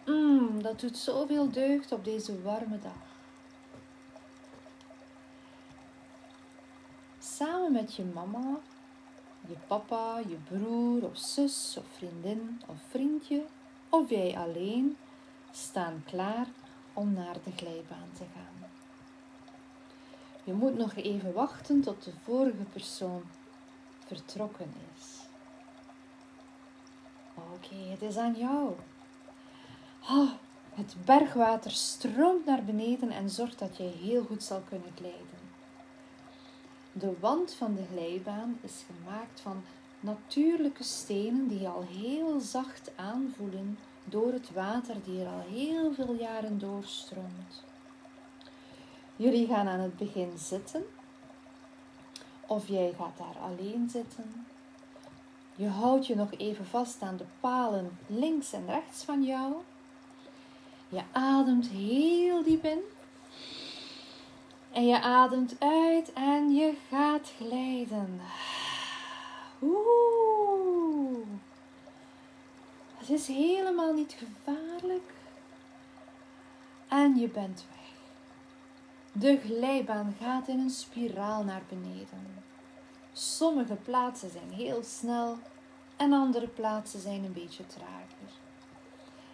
[0.07, 3.14] Mmm, dat doet zoveel deugd op deze warme dag.
[7.45, 8.59] Samen met je mama,
[9.47, 13.45] je papa, je broer of zus of vriendin of vriendje
[13.89, 14.97] of jij alleen
[15.53, 16.47] staan klaar
[16.93, 18.69] om naar de glijbaan te gaan.
[20.45, 23.23] Je moet nog even wachten tot de vorige persoon
[24.07, 25.19] vertrokken is.
[27.35, 28.73] Oké, het is aan jou.
[30.11, 30.31] Oh,
[30.75, 35.34] het bergwater stroomt naar beneden en zorgt dat je heel goed zal kunnen glijden.
[36.97, 39.63] De wand van de glijbaan is gemaakt van
[40.01, 46.15] natuurlijke stenen die al heel zacht aanvoelen door het water die er al heel veel
[46.15, 47.63] jaren doorstroomt.
[49.17, 50.85] Jullie gaan aan het begin zitten,
[52.47, 54.47] of jij gaat daar alleen zitten.
[55.55, 59.53] Je houdt je nog even vast aan de palen links en rechts van jou.
[60.89, 62.81] Je ademt heel diep in.
[64.75, 68.21] En je ademt uit en je gaat glijden.
[69.63, 71.27] Oeh.
[72.97, 75.13] Het is helemaal niet gevaarlijk.
[76.89, 77.93] En je bent weg.
[79.13, 82.43] De glijbaan gaat in een spiraal naar beneden.
[83.13, 85.39] Sommige plaatsen zijn heel snel
[85.97, 88.33] en andere plaatsen zijn een beetje trager.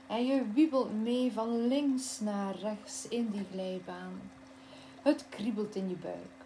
[0.06, 4.20] En je wiebelt mee van links naar rechts in die glijbaan.
[5.02, 6.40] Het kriebelt in je buik.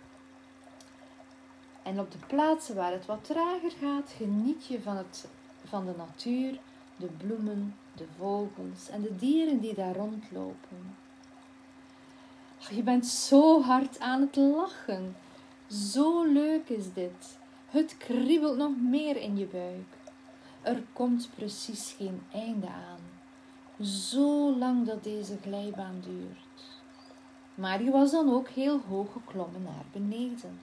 [1.82, 5.28] En op de plaatsen waar het wat trager gaat, geniet je van, het,
[5.64, 6.58] van de natuur,
[6.96, 10.96] de bloemen, de vogels en de dieren die daar rondlopen.
[12.70, 15.16] je bent zo hard aan het lachen.
[15.70, 17.38] Zo leuk is dit.
[17.66, 19.96] Het kriebelt nog meer in je buik.
[20.62, 23.00] Er komt precies geen einde aan.
[23.86, 26.43] Zo lang dat deze glijbaan duurt
[27.54, 30.60] maar die was dan ook heel hoog geklommen naar beneden.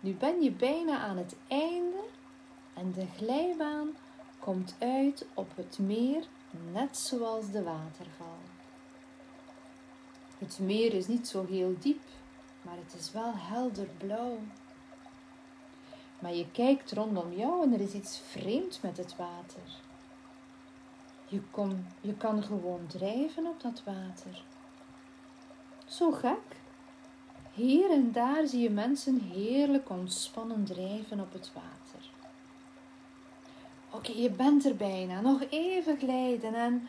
[0.00, 2.02] Nu ben je bijna aan het einde
[2.74, 3.88] en de glijbaan
[4.38, 6.24] komt uit op het meer,
[6.72, 8.38] net zoals de waterval.
[10.38, 12.02] Het meer is niet zo heel diep,
[12.62, 14.38] maar het is wel helder blauw.
[16.18, 19.83] Maar je kijkt rondom jou en er is iets vreemds met het water.
[21.28, 24.42] Je, kon, je kan gewoon drijven op dat water.
[25.86, 26.62] Zo gek.
[27.52, 32.10] Hier en daar zie je mensen heerlijk ontspannen drijven op het water.
[33.90, 35.20] Oké, je bent er bijna.
[35.20, 36.88] Nog even glijden en.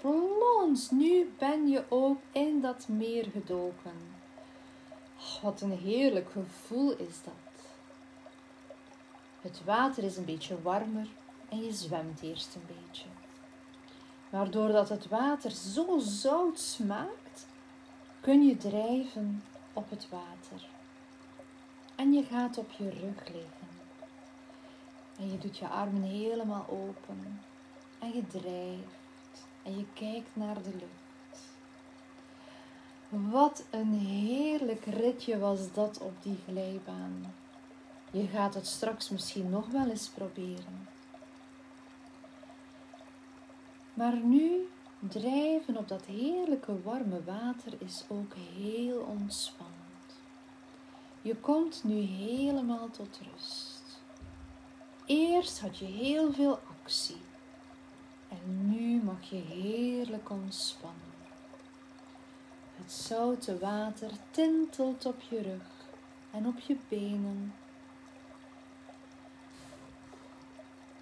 [0.00, 3.92] Plons, nu ben je ook in dat meer gedoken.
[5.18, 7.64] Oh, wat een heerlijk gevoel is dat.
[9.40, 11.06] Het water is een beetje warmer
[11.52, 13.08] en je zwemt eerst een beetje.
[14.30, 17.46] Maar doordat het water zo zout smaakt,
[18.20, 19.42] kun je drijven
[19.72, 20.68] op het water.
[21.96, 23.68] En je gaat op je rug liggen.
[25.18, 27.40] En je doet je armen helemaal open.
[27.98, 29.46] En je drijft.
[29.62, 31.50] En je kijkt naar de lucht.
[33.30, 37.34] Wat een heerlijk ritje was dat op die glijbaan.
[38.10, 40.91] Je gaat het straks misschien nog wel eens proberen.
[43.94, 44.68] Maar nu
[44.98, 49.72] drijven op dat heerlijke warme water is ook heel ontspannend.
[51.22, 53.82] Je komt nu helemaal tot rust.
[55.06, 57.20] Eerst had je heel veel actie
[58.28, 61.00] en nu mag je heerlijk ontspannen.
[62.76, 65.86] Het zoute water tintelt op je rug
[66.30, 67.54] en op je benen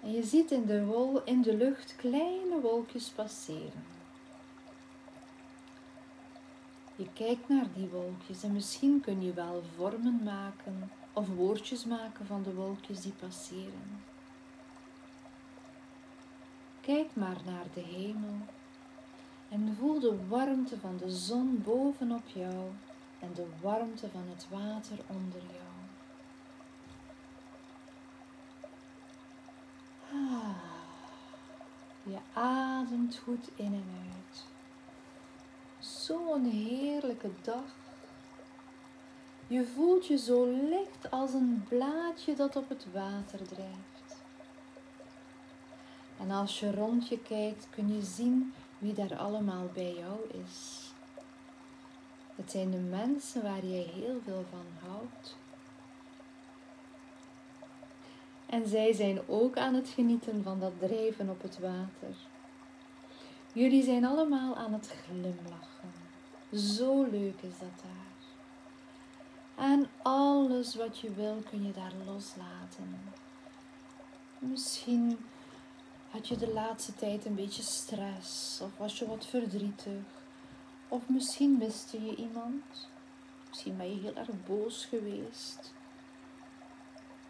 [0.03, 3.83] En je ziet in de, wol, in de lucht kleine wolkjes passeren.
[6.95, 12.25] Je kijkt naar die wolkjes en misschien kun je wel vormen maken of woordjes maken
[12.25, 14.03] van de wolkjes die passeren.
[16.81, 18.35] Kijk maar naar de hemel
[19.49, 22.69] en voel de warmte van de zon bovenop jou
[23.19, 25.60] en de warmte van het water onder jou.
[32.03, 33.85] Je ademt goed in en
[34.15, 34.45] uit.
[35.79, 37.75] Zo'n heerlijke dag.
[39.47, 44.21] Je voelt je zo licht als een blaadje dat op het water drijft.
[46.19, 50.91] En als je rond je kijkt, kun je zien wie daar allemaal bij jou is.
[52.35, 55.35] Het zijn de mensen waar jij heel veel van houdt.
[58.51, 62.15] En zij zijn ook aan het genieten van dat drijven op het water.
[63.53, 65.91] Jullie zijn allemaal aan het glimlachen.
[66.51, 68.09] Zo leuk is dat daar.
[69.67, 72.99] En alles wat je wil kun je daar loslaten.
[74.39, 75.17] Misschien
[76.09, 80.01] had je de laatste tijd een beetje stress of was je wat verdrietig.
[80.87, 82.87] Of misschien miste je iemand.
[83.49, 85.73] Misschien ben je heel erg boos geweest.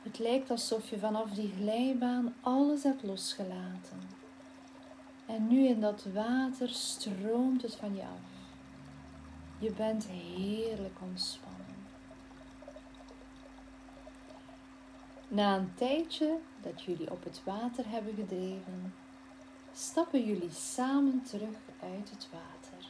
[0.02, 4.02] Het lijkt alsof je vanaf die glijbaan alles hebt losgelaten.
[5.26, 8.30] En nu in dat water stroomt het van je af.
[9.60, 11.60] Je bent heerlijk ontspannen.
[15.28, 18.93] Na een tijdje dat jullie op het water hebben gedreven,
[19.74, 22.88] stappen jullie samen terug uit het water.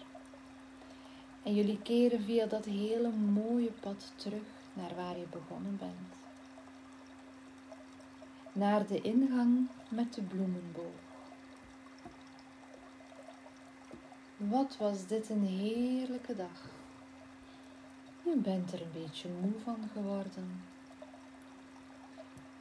[1.44, 4.44] En jullie keren via dat hele mooie pad terug
[4.74, 6.21] naar waar je begonnen bent
[8.54, 11.10] naar de ingang met de bloemenboog.
[14.38, 16.70] Wat was dit een heerlijke dag.
[18.24, 20.62] Je bent er een beetje moe van geworden.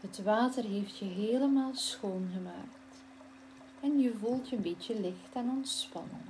[0.00, 2.80] Het water heeft je helemaal schoongemaakt
[3.80, 6.24] en je voelt je een beetje licht en ontspannen.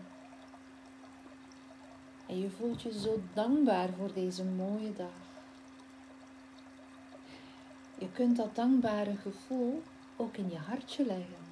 [2.26, 5.29] En je voelt je zo dankbaar voor deze mooie dag.
[8.00, 9.82] Je kunt dat dankbare gevoel
[10.16, 11.44] ook in je hartje leggen.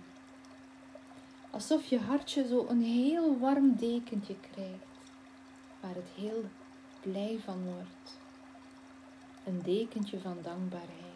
[1.51, 5.11] Alsof je hartje zo een heel warm dekentje krijgt,
[5.81, 6.45] waar het heel
[7.01, 8.19] blij van wordt.
[9.45, 11.09] Een dekentje van dankbaarheid.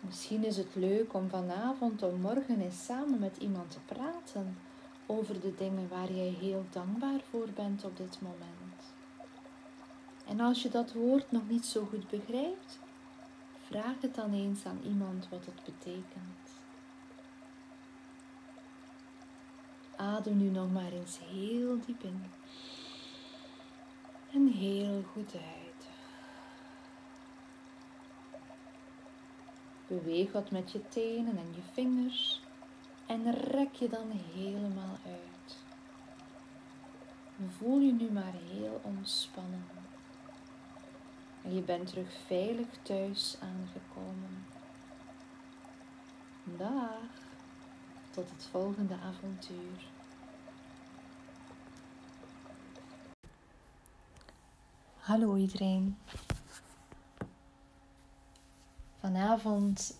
[0.00, 4.56] Misschien is het leuk om vanavond of morgen eens samen met iemand te praten
[5.06, 8.59] over de dingen waar jij heel dankbaar voor bent op dit moment.
[10.30, 12.78] En als je dat woord nog niet zo goed begrijpt,
[13.66, 16.50] vraag het dan eens aan iemand wat het betekent.
[19.96, 22.24] Adem nu nog maar eens heel diep in
[24.32, 25.88] en heel goed uit.
[29.86, 32.40] Beweeg wat met je tenen en je vingers
[33.06, 35.56] en rek je dan helemaal uit.
[37.48, 39.64] Voel je nu maar heel ontspannen.
[41.50, 44.46] Je bent terug veilig thuis aangekomen.
[46.44, 47.00] Dag,
[48.10, 49.88] tot het volgende avontuur.
[54.96, 55.98] Hallo iedereen.
[58.98, 59.98] Vanavond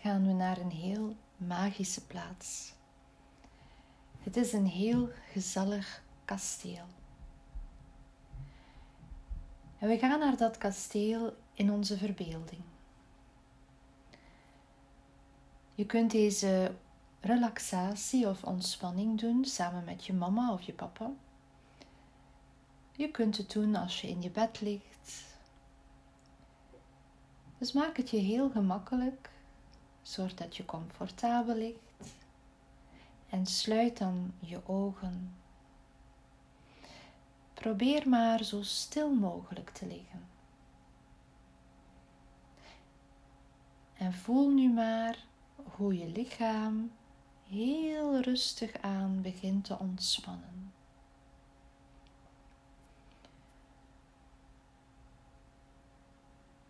[0.00, 2.72] gaan we naar een heel magische plaats.
[4.22, 6.97] Het is een heel gezellig kasteel.
[9.78, 12.62] En we gaan naar dat kasteel in onze verbeelding.
[15.74, 16.74] Je kunt deze
[17.20, 21.10] relaxatie of ontspanning doen samen met je mama of je papa.
[22.92, 25.24] Je kunt het doen als je in je bed ligt.
[27.58, 29.30] Dus maak het je heel gemakkelijk.
[30.02, 32.14] Zorg dat je comfortabel ligt.
[33.28, 35.37] En sluit dan je ogen.
[37.58, 40.28] Probeer maar zo stil mogelijk te liggen.
[43.94, 45.24] En voel nu maar
[45.76, 46.92] hoe je lichaam
[47.48, 50.72] heel rustig aan begint te ontspannen.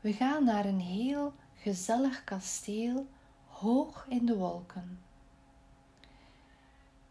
[0.01, 3.07] We gaan naar een heel gezellig kasteel
[3.47, 5.03] hoog in de wolken.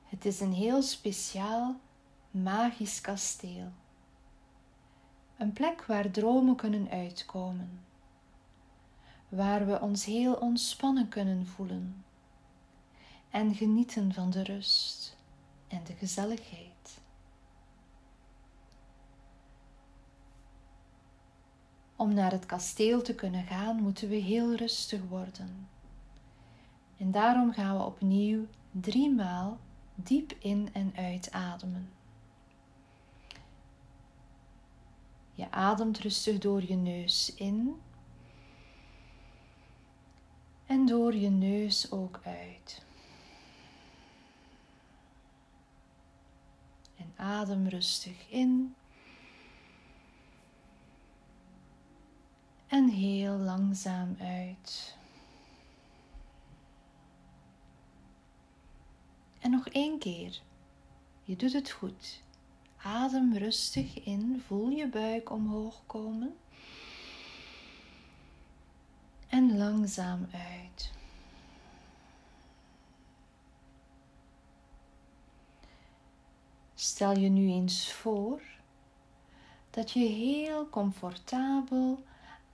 [0.04, 1.76] Het is een heel speciaal
[2.44, 3.72] magisch kasteel.
[5.38, 7.80] Een plek waar dromen kunnen uitkomen,
[9.30, 12.06] waar we ons heel ontspannen kunnen voelen
[13.30, 15.18] en genieten van de rust
[15.68, 17.00] en de gezelligheid.
[21.96, 25.68] Om naar het kasteel te kunnen gaan, moeten we heel rustig worden.
[26.98, 29.58] En daarom gaan we opnieuw drie maal
[29.96, 31.97] diep in en uitademen.
[35.38, 37.82] Je ademt rustig door je neus in
[40.66, 42.86] en door je neus ook uit.
[46.96, 48.76] En adem rustig in
[52.68, 54.98] en heel langzaam uit.
[59.40, 60.42] En nog één keer.
[61.24, 62.26] Je doet het goed.
[62.88, 66.36] Adem rustig in, voel je buik omhoog komen.
[69.28, 70.92] En langzaam uit.
[76.76, 78.42] Stel je nu eens voor
[79.70, 82.04] dat je heel comfortabel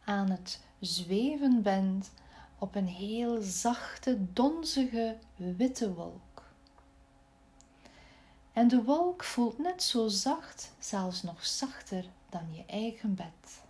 [0.03, 2.11] aan het zweven bent
[2.59, 6.32] op een heel zachte, donzige witte wolk.
[8.53, 13.61] En de wolk voelt net zo zacht, zelfs nog zachter dan je eigen bed.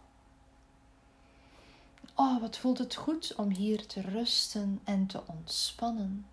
[2.16, 6.26] Oh, wat voelt het goed om hier te rusten en te ontspannen.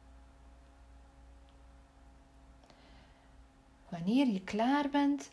[3.88, 5.30] Wanneer je klaar bent,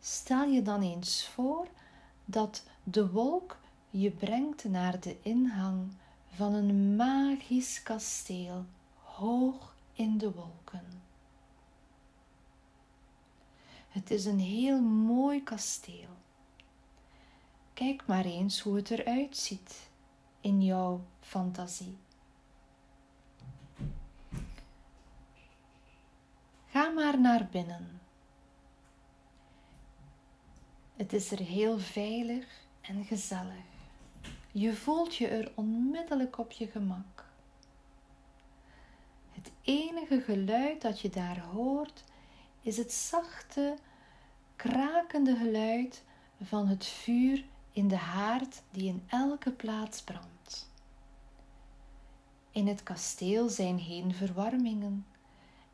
[0.00, 1.66] stel je dan eens voor
[2.24, 3.56] dat de wolk
[3.90, 5.92] je brengt naar de inhang
[6.34, 8.64] van een magisch kasteel
[9.02, 10.97] hoog in de wolken.
[13.98, 16.08] Het is een heel mooi kasteel.
[17.74, 19.90] Kijk maar eens hoe het eruit ziet
[20.40, 21.96] in jouw fantasie.
[26.66, 28.00] Ga maar naar binnen.
[30.96, 32.46] Het is er heel veilig
[32.80, 33.64] en gezellig.
[34.52, 37.24] Je voelt je er onmiddellijk op je gemak.
[39.32, 42.04] Het enige geluid dat je daar hoort
[42.62, 43.76] is het zachte,
[44.56, 46.02] krakende geluid
[46.42, 50.70] van het vuur in de haard die in elke plaats brandt.
[52.50, 55.06] In het kasteel zijn geen verwarmingen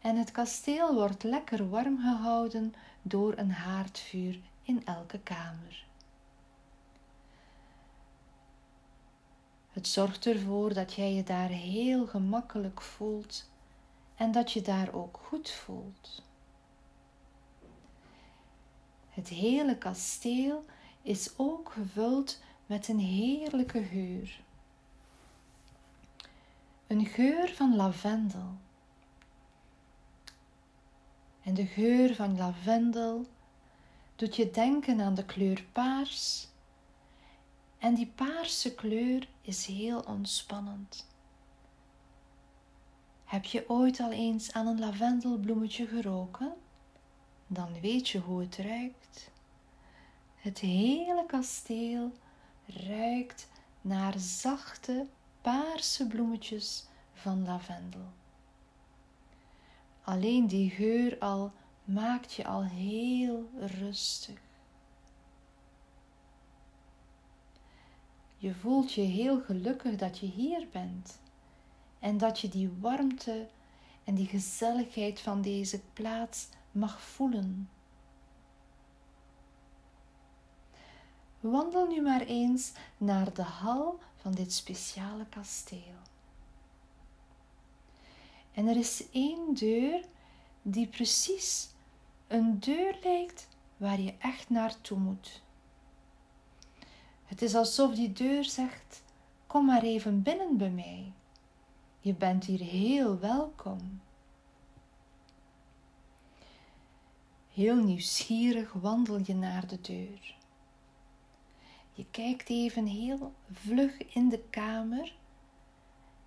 [0.01, 5.87] en het kasteel wordt lekker warm gehouden door een haardvuur in elke kamer.
[9.73, 13.51] Het zorgt ervoor dat jij je daar heel gemakkelijk voelt
[14.17, 16.24] en dat je daar ook goed voelt.
[19.15, 20.65] Het hele kasteel
[21.03, 24.41] is ook gevuld met een heerlijke geur.
[26.87, 28.55] Een geur van lavendel.
[31.43, 33.27] En de geur van lavendel
[34.17, 36.49] doet je denken aan de kleur paars.
[37.79, 41.07] En die paarse kleur is heel ontspannend.
[43.25, 46.55] Heb je ooit al eens aan een lavendelbloemetje geroken?
[47.47, 49.04] dan weet je hoe het ruikt.
[50.45, 52.13] Het hele kasteel
[52.67, 53.49] ruikt
[53.81, 55.07] naar zachte
[55.41, 58.07] paarse bloemetjes van lavendel.
[60.03, 61.53] Alleen die geur al
[61.85, 64.39] maakt je al heel rustig.
[68.37, 71.19] Je voelt je heel gelukkig dat je hier bent
[71.99, 73.49] en dat je die warmte
[74.05, 77.69] en die gezelligheid van deze plaats mag voelen.
[81.51, 85.97] Wandel nu maar eens naar de hal van dit speciale kasteel.
[88.53, 90.05] En er is één deur
[90.63, 91.69] die precies
[92.27, 95.43] een deur lijkt waar je echt naartoe moet.
[97.25, 99.03] Het is alsof die deur zegt:
[99.47, 101.13] Kom maar even binnen bij mij.
[102.01, 104.01] Je bent hier heel welkom.
[107.53, 110.43] Heel nieuwsgierig wandel je naar de deur.
[111.95, 115.13] Je kijkt even heel vlug in de kamer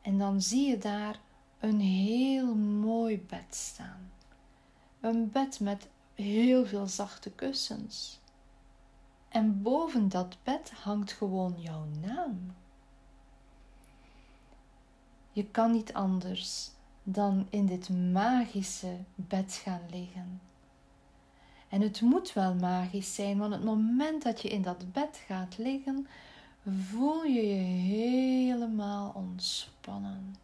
[0.01, 1.19] en dan zie je daar
[1.59, 4.11] een heel mooi bed staan.
[4.99, 8.19] Een bed met heel veel zachte kussens.
[9.29, 12.55] En boven dat bed hangt gewoon jouw naam.
[15.31, 16.69] Je kan niet anders
[17.03, 20.41] dan in dit magische bed gaan liggen.
[21.69, 25.57] En het moet wel magisch zijn, want het moment dat je in dat bed gaat
[25.57, 26.07] liggen,
[26.89, 27.63] voel je je
[27.95, 30.35] helemaal ontspannen.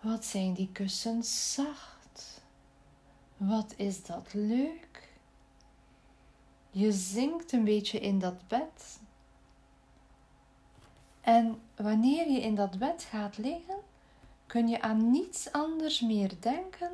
[0.00, 2.42] Wat zijn die kussens zacht?
[3.36, 5.12] Wat is dat leuk?
[6.70, 9.00] Je zinkt een beetje in dat bed.
[11.20, 13.76] En wanneer je in dat bed gaat liggen,
[14.46, 16.90] kun je aan niets anders meer denken,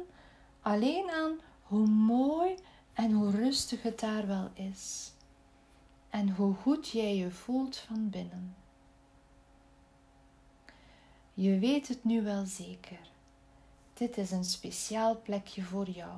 [0.60, 2.54] alleen aan hoe mooi
[3.00, 5.12] en hoe rustig het daar wel is.
[6.10, 8.54] En hoe goed jij je voelt van binnen.
[11.34, 12.98] Je weet het nu wel zeker.
[13.92, 16.16] Dit is een speciaal plekje voor jou.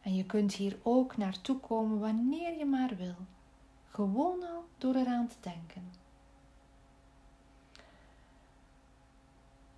[0.00, 3.16] En je kunt hier ook naartoe komen wanneer je maar wil.
[3.90, 5.90] Gewoon al door eraan te denken.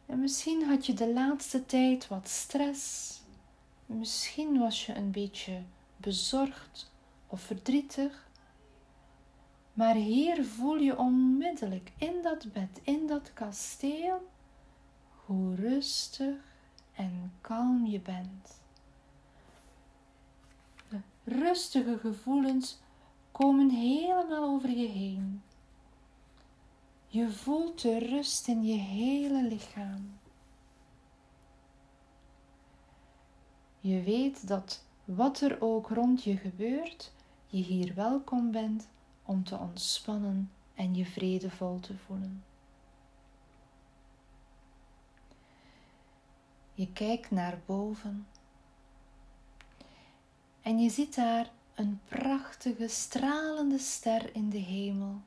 [0.06, 3.12] En misschien had je de laatste tijd wat stress.
[3.86, 5.62] Misschien was je een beetje
[6.04, 6.92] bezorgd
[7.26, 8.28] of verdrietig.
[9.72, 14.28] Maar hier voel je onmiddellijk in dat bed, in dat kasteel,
[15.24, 16.36] hoe rustig
[16.94, 18.62] en kalm je bent.
[20.88, 22.78] De rustige gevoelens
[23.32, 25.42] komen helemaal over je heen.
[27.06, 30.18] Je voelt de rust in je hele lichaam.
[33.80, 37.12] Je weet dat wat er ook rond je gebeurt,
[37.46, 38.88] je hier welkom bent
[39.22, 42.44] om te ontspannen en je vredevol te voelen.
[46.74, 48.26] Je kijkt naar boven
[50.62, 55.20] en je ziet daar een prachtige stralende ster in de hemel.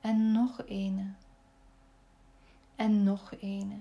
[0.00, 1.12] En nog ene.
[2.76, 3.76] En nog ene.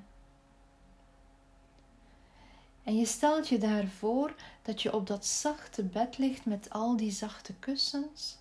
[2.86, 7.12] En je stelt je daarvoor dat je op dat zachte bed ligt met al die
[7.12, 8.38] zachte kussens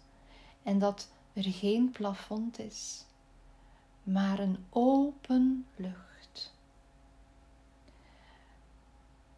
[0.63, 3.05] en dat er geen plafond is,
[4.03, 6.53] maar een open lucht.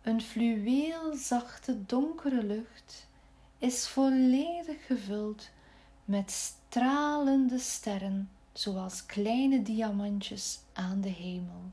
[0.03, 3.07] Een fluweelzachte donkere lucht
[3.59, 5.51] is volledig gevuld
[6.05, 11.71] met stralende sterren, zoals kleine diamantjes aan de hemel.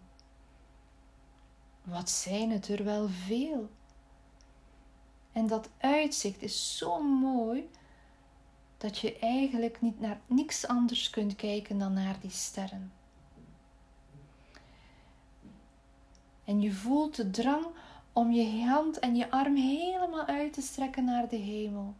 [1.84, 3.70] Wat zijn het er wel veel?
[5.32, 7.70] En dat uitzicht is zo mooi
[8.78, 12.92] dat je eigenlijk niet naar niks anders kunt kijken dan naar die sterren.
[16.44, 17.66] En je voelt de drang
[18.14, 21.94] om je hand en je arm helemaal uit te strekken naar de hemel.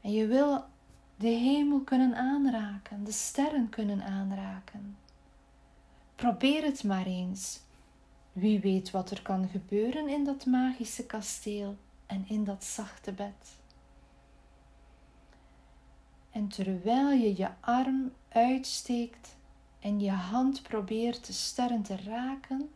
[0.00, 0.64] En je wil
[1.16, 4.96] de hemel kunnen aanraken, de sterren kunnen aanraken.
[6.18, 7.60] Probeer het maar eens.
[8.32, 13.58] Wie weet wat er kan gebeuren in dat magische kasteel en in dat zachte bed.
[16.30, 19.36] En terwijl je je arm uitsteekt
[19.80, 22.70] en je hand probeert de sterren te raken,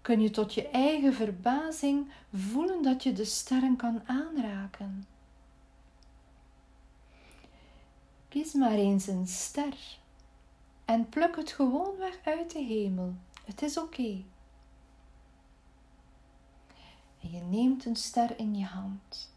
[0.00, 5.06] kun je tot je eigen verbazing voelen dat je de sterren kan aanraken.
[8.28, 9.76] Kies maar eens een ster
[10.84, 13.14] en pluk het gewoon weg uit de hemel.
[13.44, 14.24] Het is oké.
[17.18, 19.32] Je neemt een ster in je hand.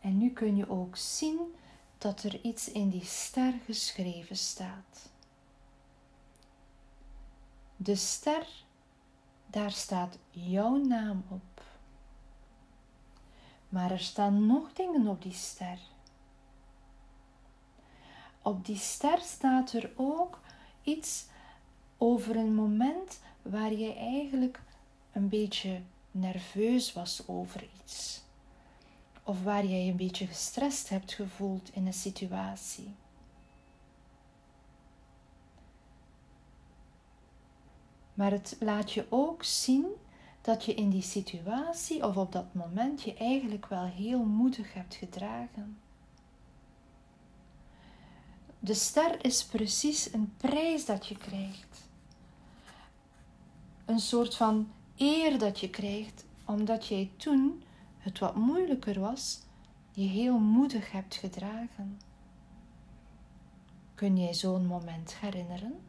[0.00, 1.54] En nu kun je ook zien
[1.98, 5.10] dat er iets in die ster geschreven staat.
[7.76, 8.46] De ster,
[9.46, 11.62] daar staat jouw naam op.
[13.68, 15.78] Maar er staan nog dingen op die ster.
[18.44, 20.40] Op die ster staat er ook
[20.82, 21.26] iets
[21.98, 24.62] over een moment waar je eigenlijk
[25.12, 25.80] een beetje
[26.10, 28.22] nerveus was over iets.
[29.22, 32.94] Of waar jij je een beetje gestrest hebt gevoeld in een situatie.
[38.14, 39.86] Maar het laat je ook zien
[40.40, 44.94] dat je in die situatie of op dat moment je eigenlijk wel heel moedig hebt
[44.94, 45.78] gedragen.
[48.64, 51.88] De ster is precies een prijs dat je krijgt.
[53.84, 57.62] Een soort van eer dat je krijgt, omdat jij toen
[57.98, 59.40] het wat moeilijker was,
[59.92, 62.00] je heel moedig hebt gedragen.
[63.94, 65.80] Kun jij zo'n moment herinneren?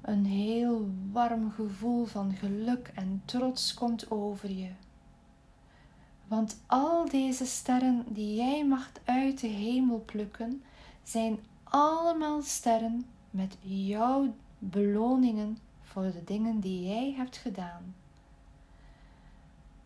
[0.00, 4.70] Een heel warm gevoel van geluk en trots komt over je.
[6.34, 10.62] Want al deze sterren die jij mag uit de hemel plukken,
[11.02, 17.94] zijn allemaal sterren met jouw beloningen voor de dingen die jij hebt gedaan.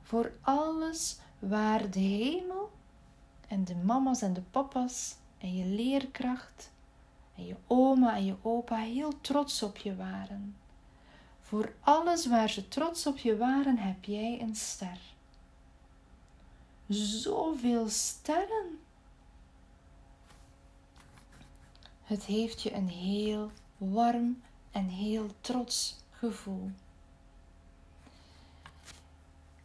[0.03, 2.70] Voor alles waar de hemel
[3.49, 6.70] en de mama's en de papa's en je leerkracht
[7.36, 10.57] en je oma en je opa heel trots op je waren.
[11.40, 15.16] Voor alles waar ze trots op je waren, heb jij een ster.
[16.89, 18.78] Zoveel sterren.
[22.03, 26.70] Het heeft je een heel warm en heel trots gevoel.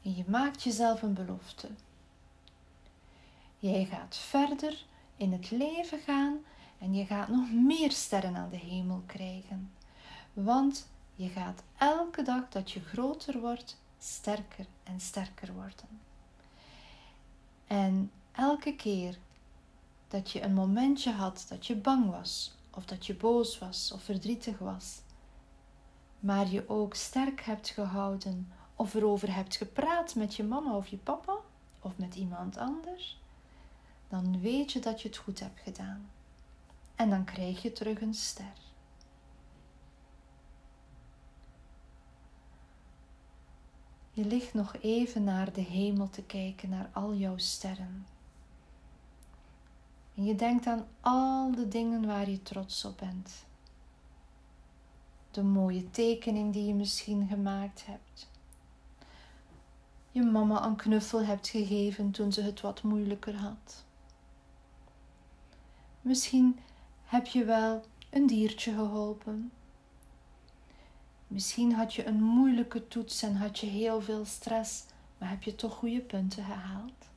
[0.01, 1.69] En je maakt jezelf een belofte.
[3.59, 4.85] Jij gaat verder
[5.17, 6.37] in het leven gaan
[6.79, 9.71] en je gaat nog meer sterren aan de hemel krijgen.
[10.33, 16.02] Want je gaat elke dag dat je groter wordt, sterker en sterker worden.
[17.73, 19.17] En elke keer
[20.07, 24.03] dat je een momentje had dat je bang was, of dat je boos was of
[24.03, 25.01] verdrietig was,
[26.19, 30.97] maar je ook sterk hebt gehouden of erover hebt gepraat met je mama of je
[30.97, 31.35] papa
[31.79, 33.19] of met iemand anders,
[34.07, 36.09] dan weet je dat je het goed hebt gedaan.
[36.95, 38.62] En dan krijg je terug een ster.
[44.13, 48.05] Je ligt nog even naar de hemel te kijken, naar al jouw sterren.
[50.15, 53.45] En je denkt aan al de dingen waar je trots op bent.
[55.31, 58.29] De mooie tekening die je misschien gemaakt hebt.
[60.11, 63.85] Je mama een knuffel hebt gegeven toen ze het wat moeilijker had.
[66.01, 66.59] Misschien
[67.03, 69.51] heb je wel een diertje geholpen.
[71.33, 74.85] Misschien had je een moeilijke toets en had je heel veel stress,
[75.17, 77.09] maar heb je toch goede punten gehaald.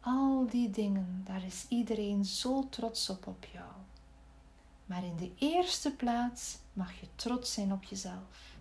[0.00, 3.70] Al die dingen, daar is iedereen zo trots op op jou.
[4.86, 8.56] Maar in de eerste plaats mag je trots zijn op jezelf.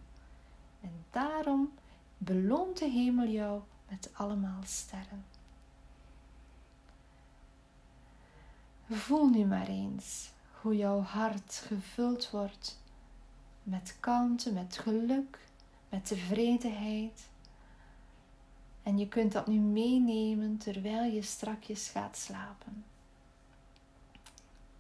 [0.82, 1.71] En daarom
[2.17, 5.26] beloont de hemel jou met allemaal sterren.
[8.89, 10.34] Voel nu maar eens
[10.66, 12.80] hoe jouw hart gevuld wordt
[13.63, 15.39] met kalmte, met geluk,
[15.89, 17.30] met tevredenheid.
[18.84, 22.86] En je kunt dat nu meenemen terwijl je strakjes gaat slapen.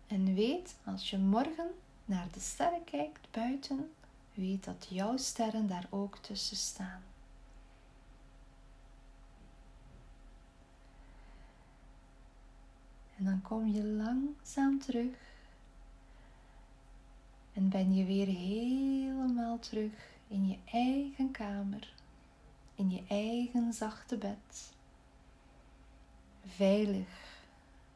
[0.07, 1.71] En weet, als je morgen
[2.05, 3.91] naar de sterren kijkt buiten,
[4.33, 7.03] weet dat jouw sterren daar ook tussen staan.
[13.17, 15.24] En dan kom je langzaam terug.
[17.55, 21.93] En ben je weer helemaal terug in je eigen kamer,
[22.75, 24.73] in je eigen zachte bed.
[26.45, 27.43] Veilig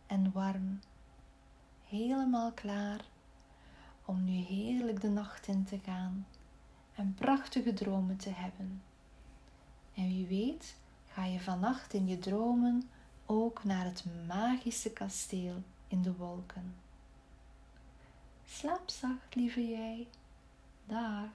[0.07, 0.79] en warm,
[1.87, 3.05] helemaal klaar
[4.05, 6.27] om nu heerlijk de nacht in te gaan
[6.95, 8.81] en prachtige dromen te hebben.
[9.93, 10.75] En wie weet,
[11.07, 12.89] ga je vannacht in je dromen
[13.25, 16.75] ook naar het magische kasteel in de wolken.
[18.51, 20.07] Slaap zacht, lieve jij.
[20.85, 21.29] Dag.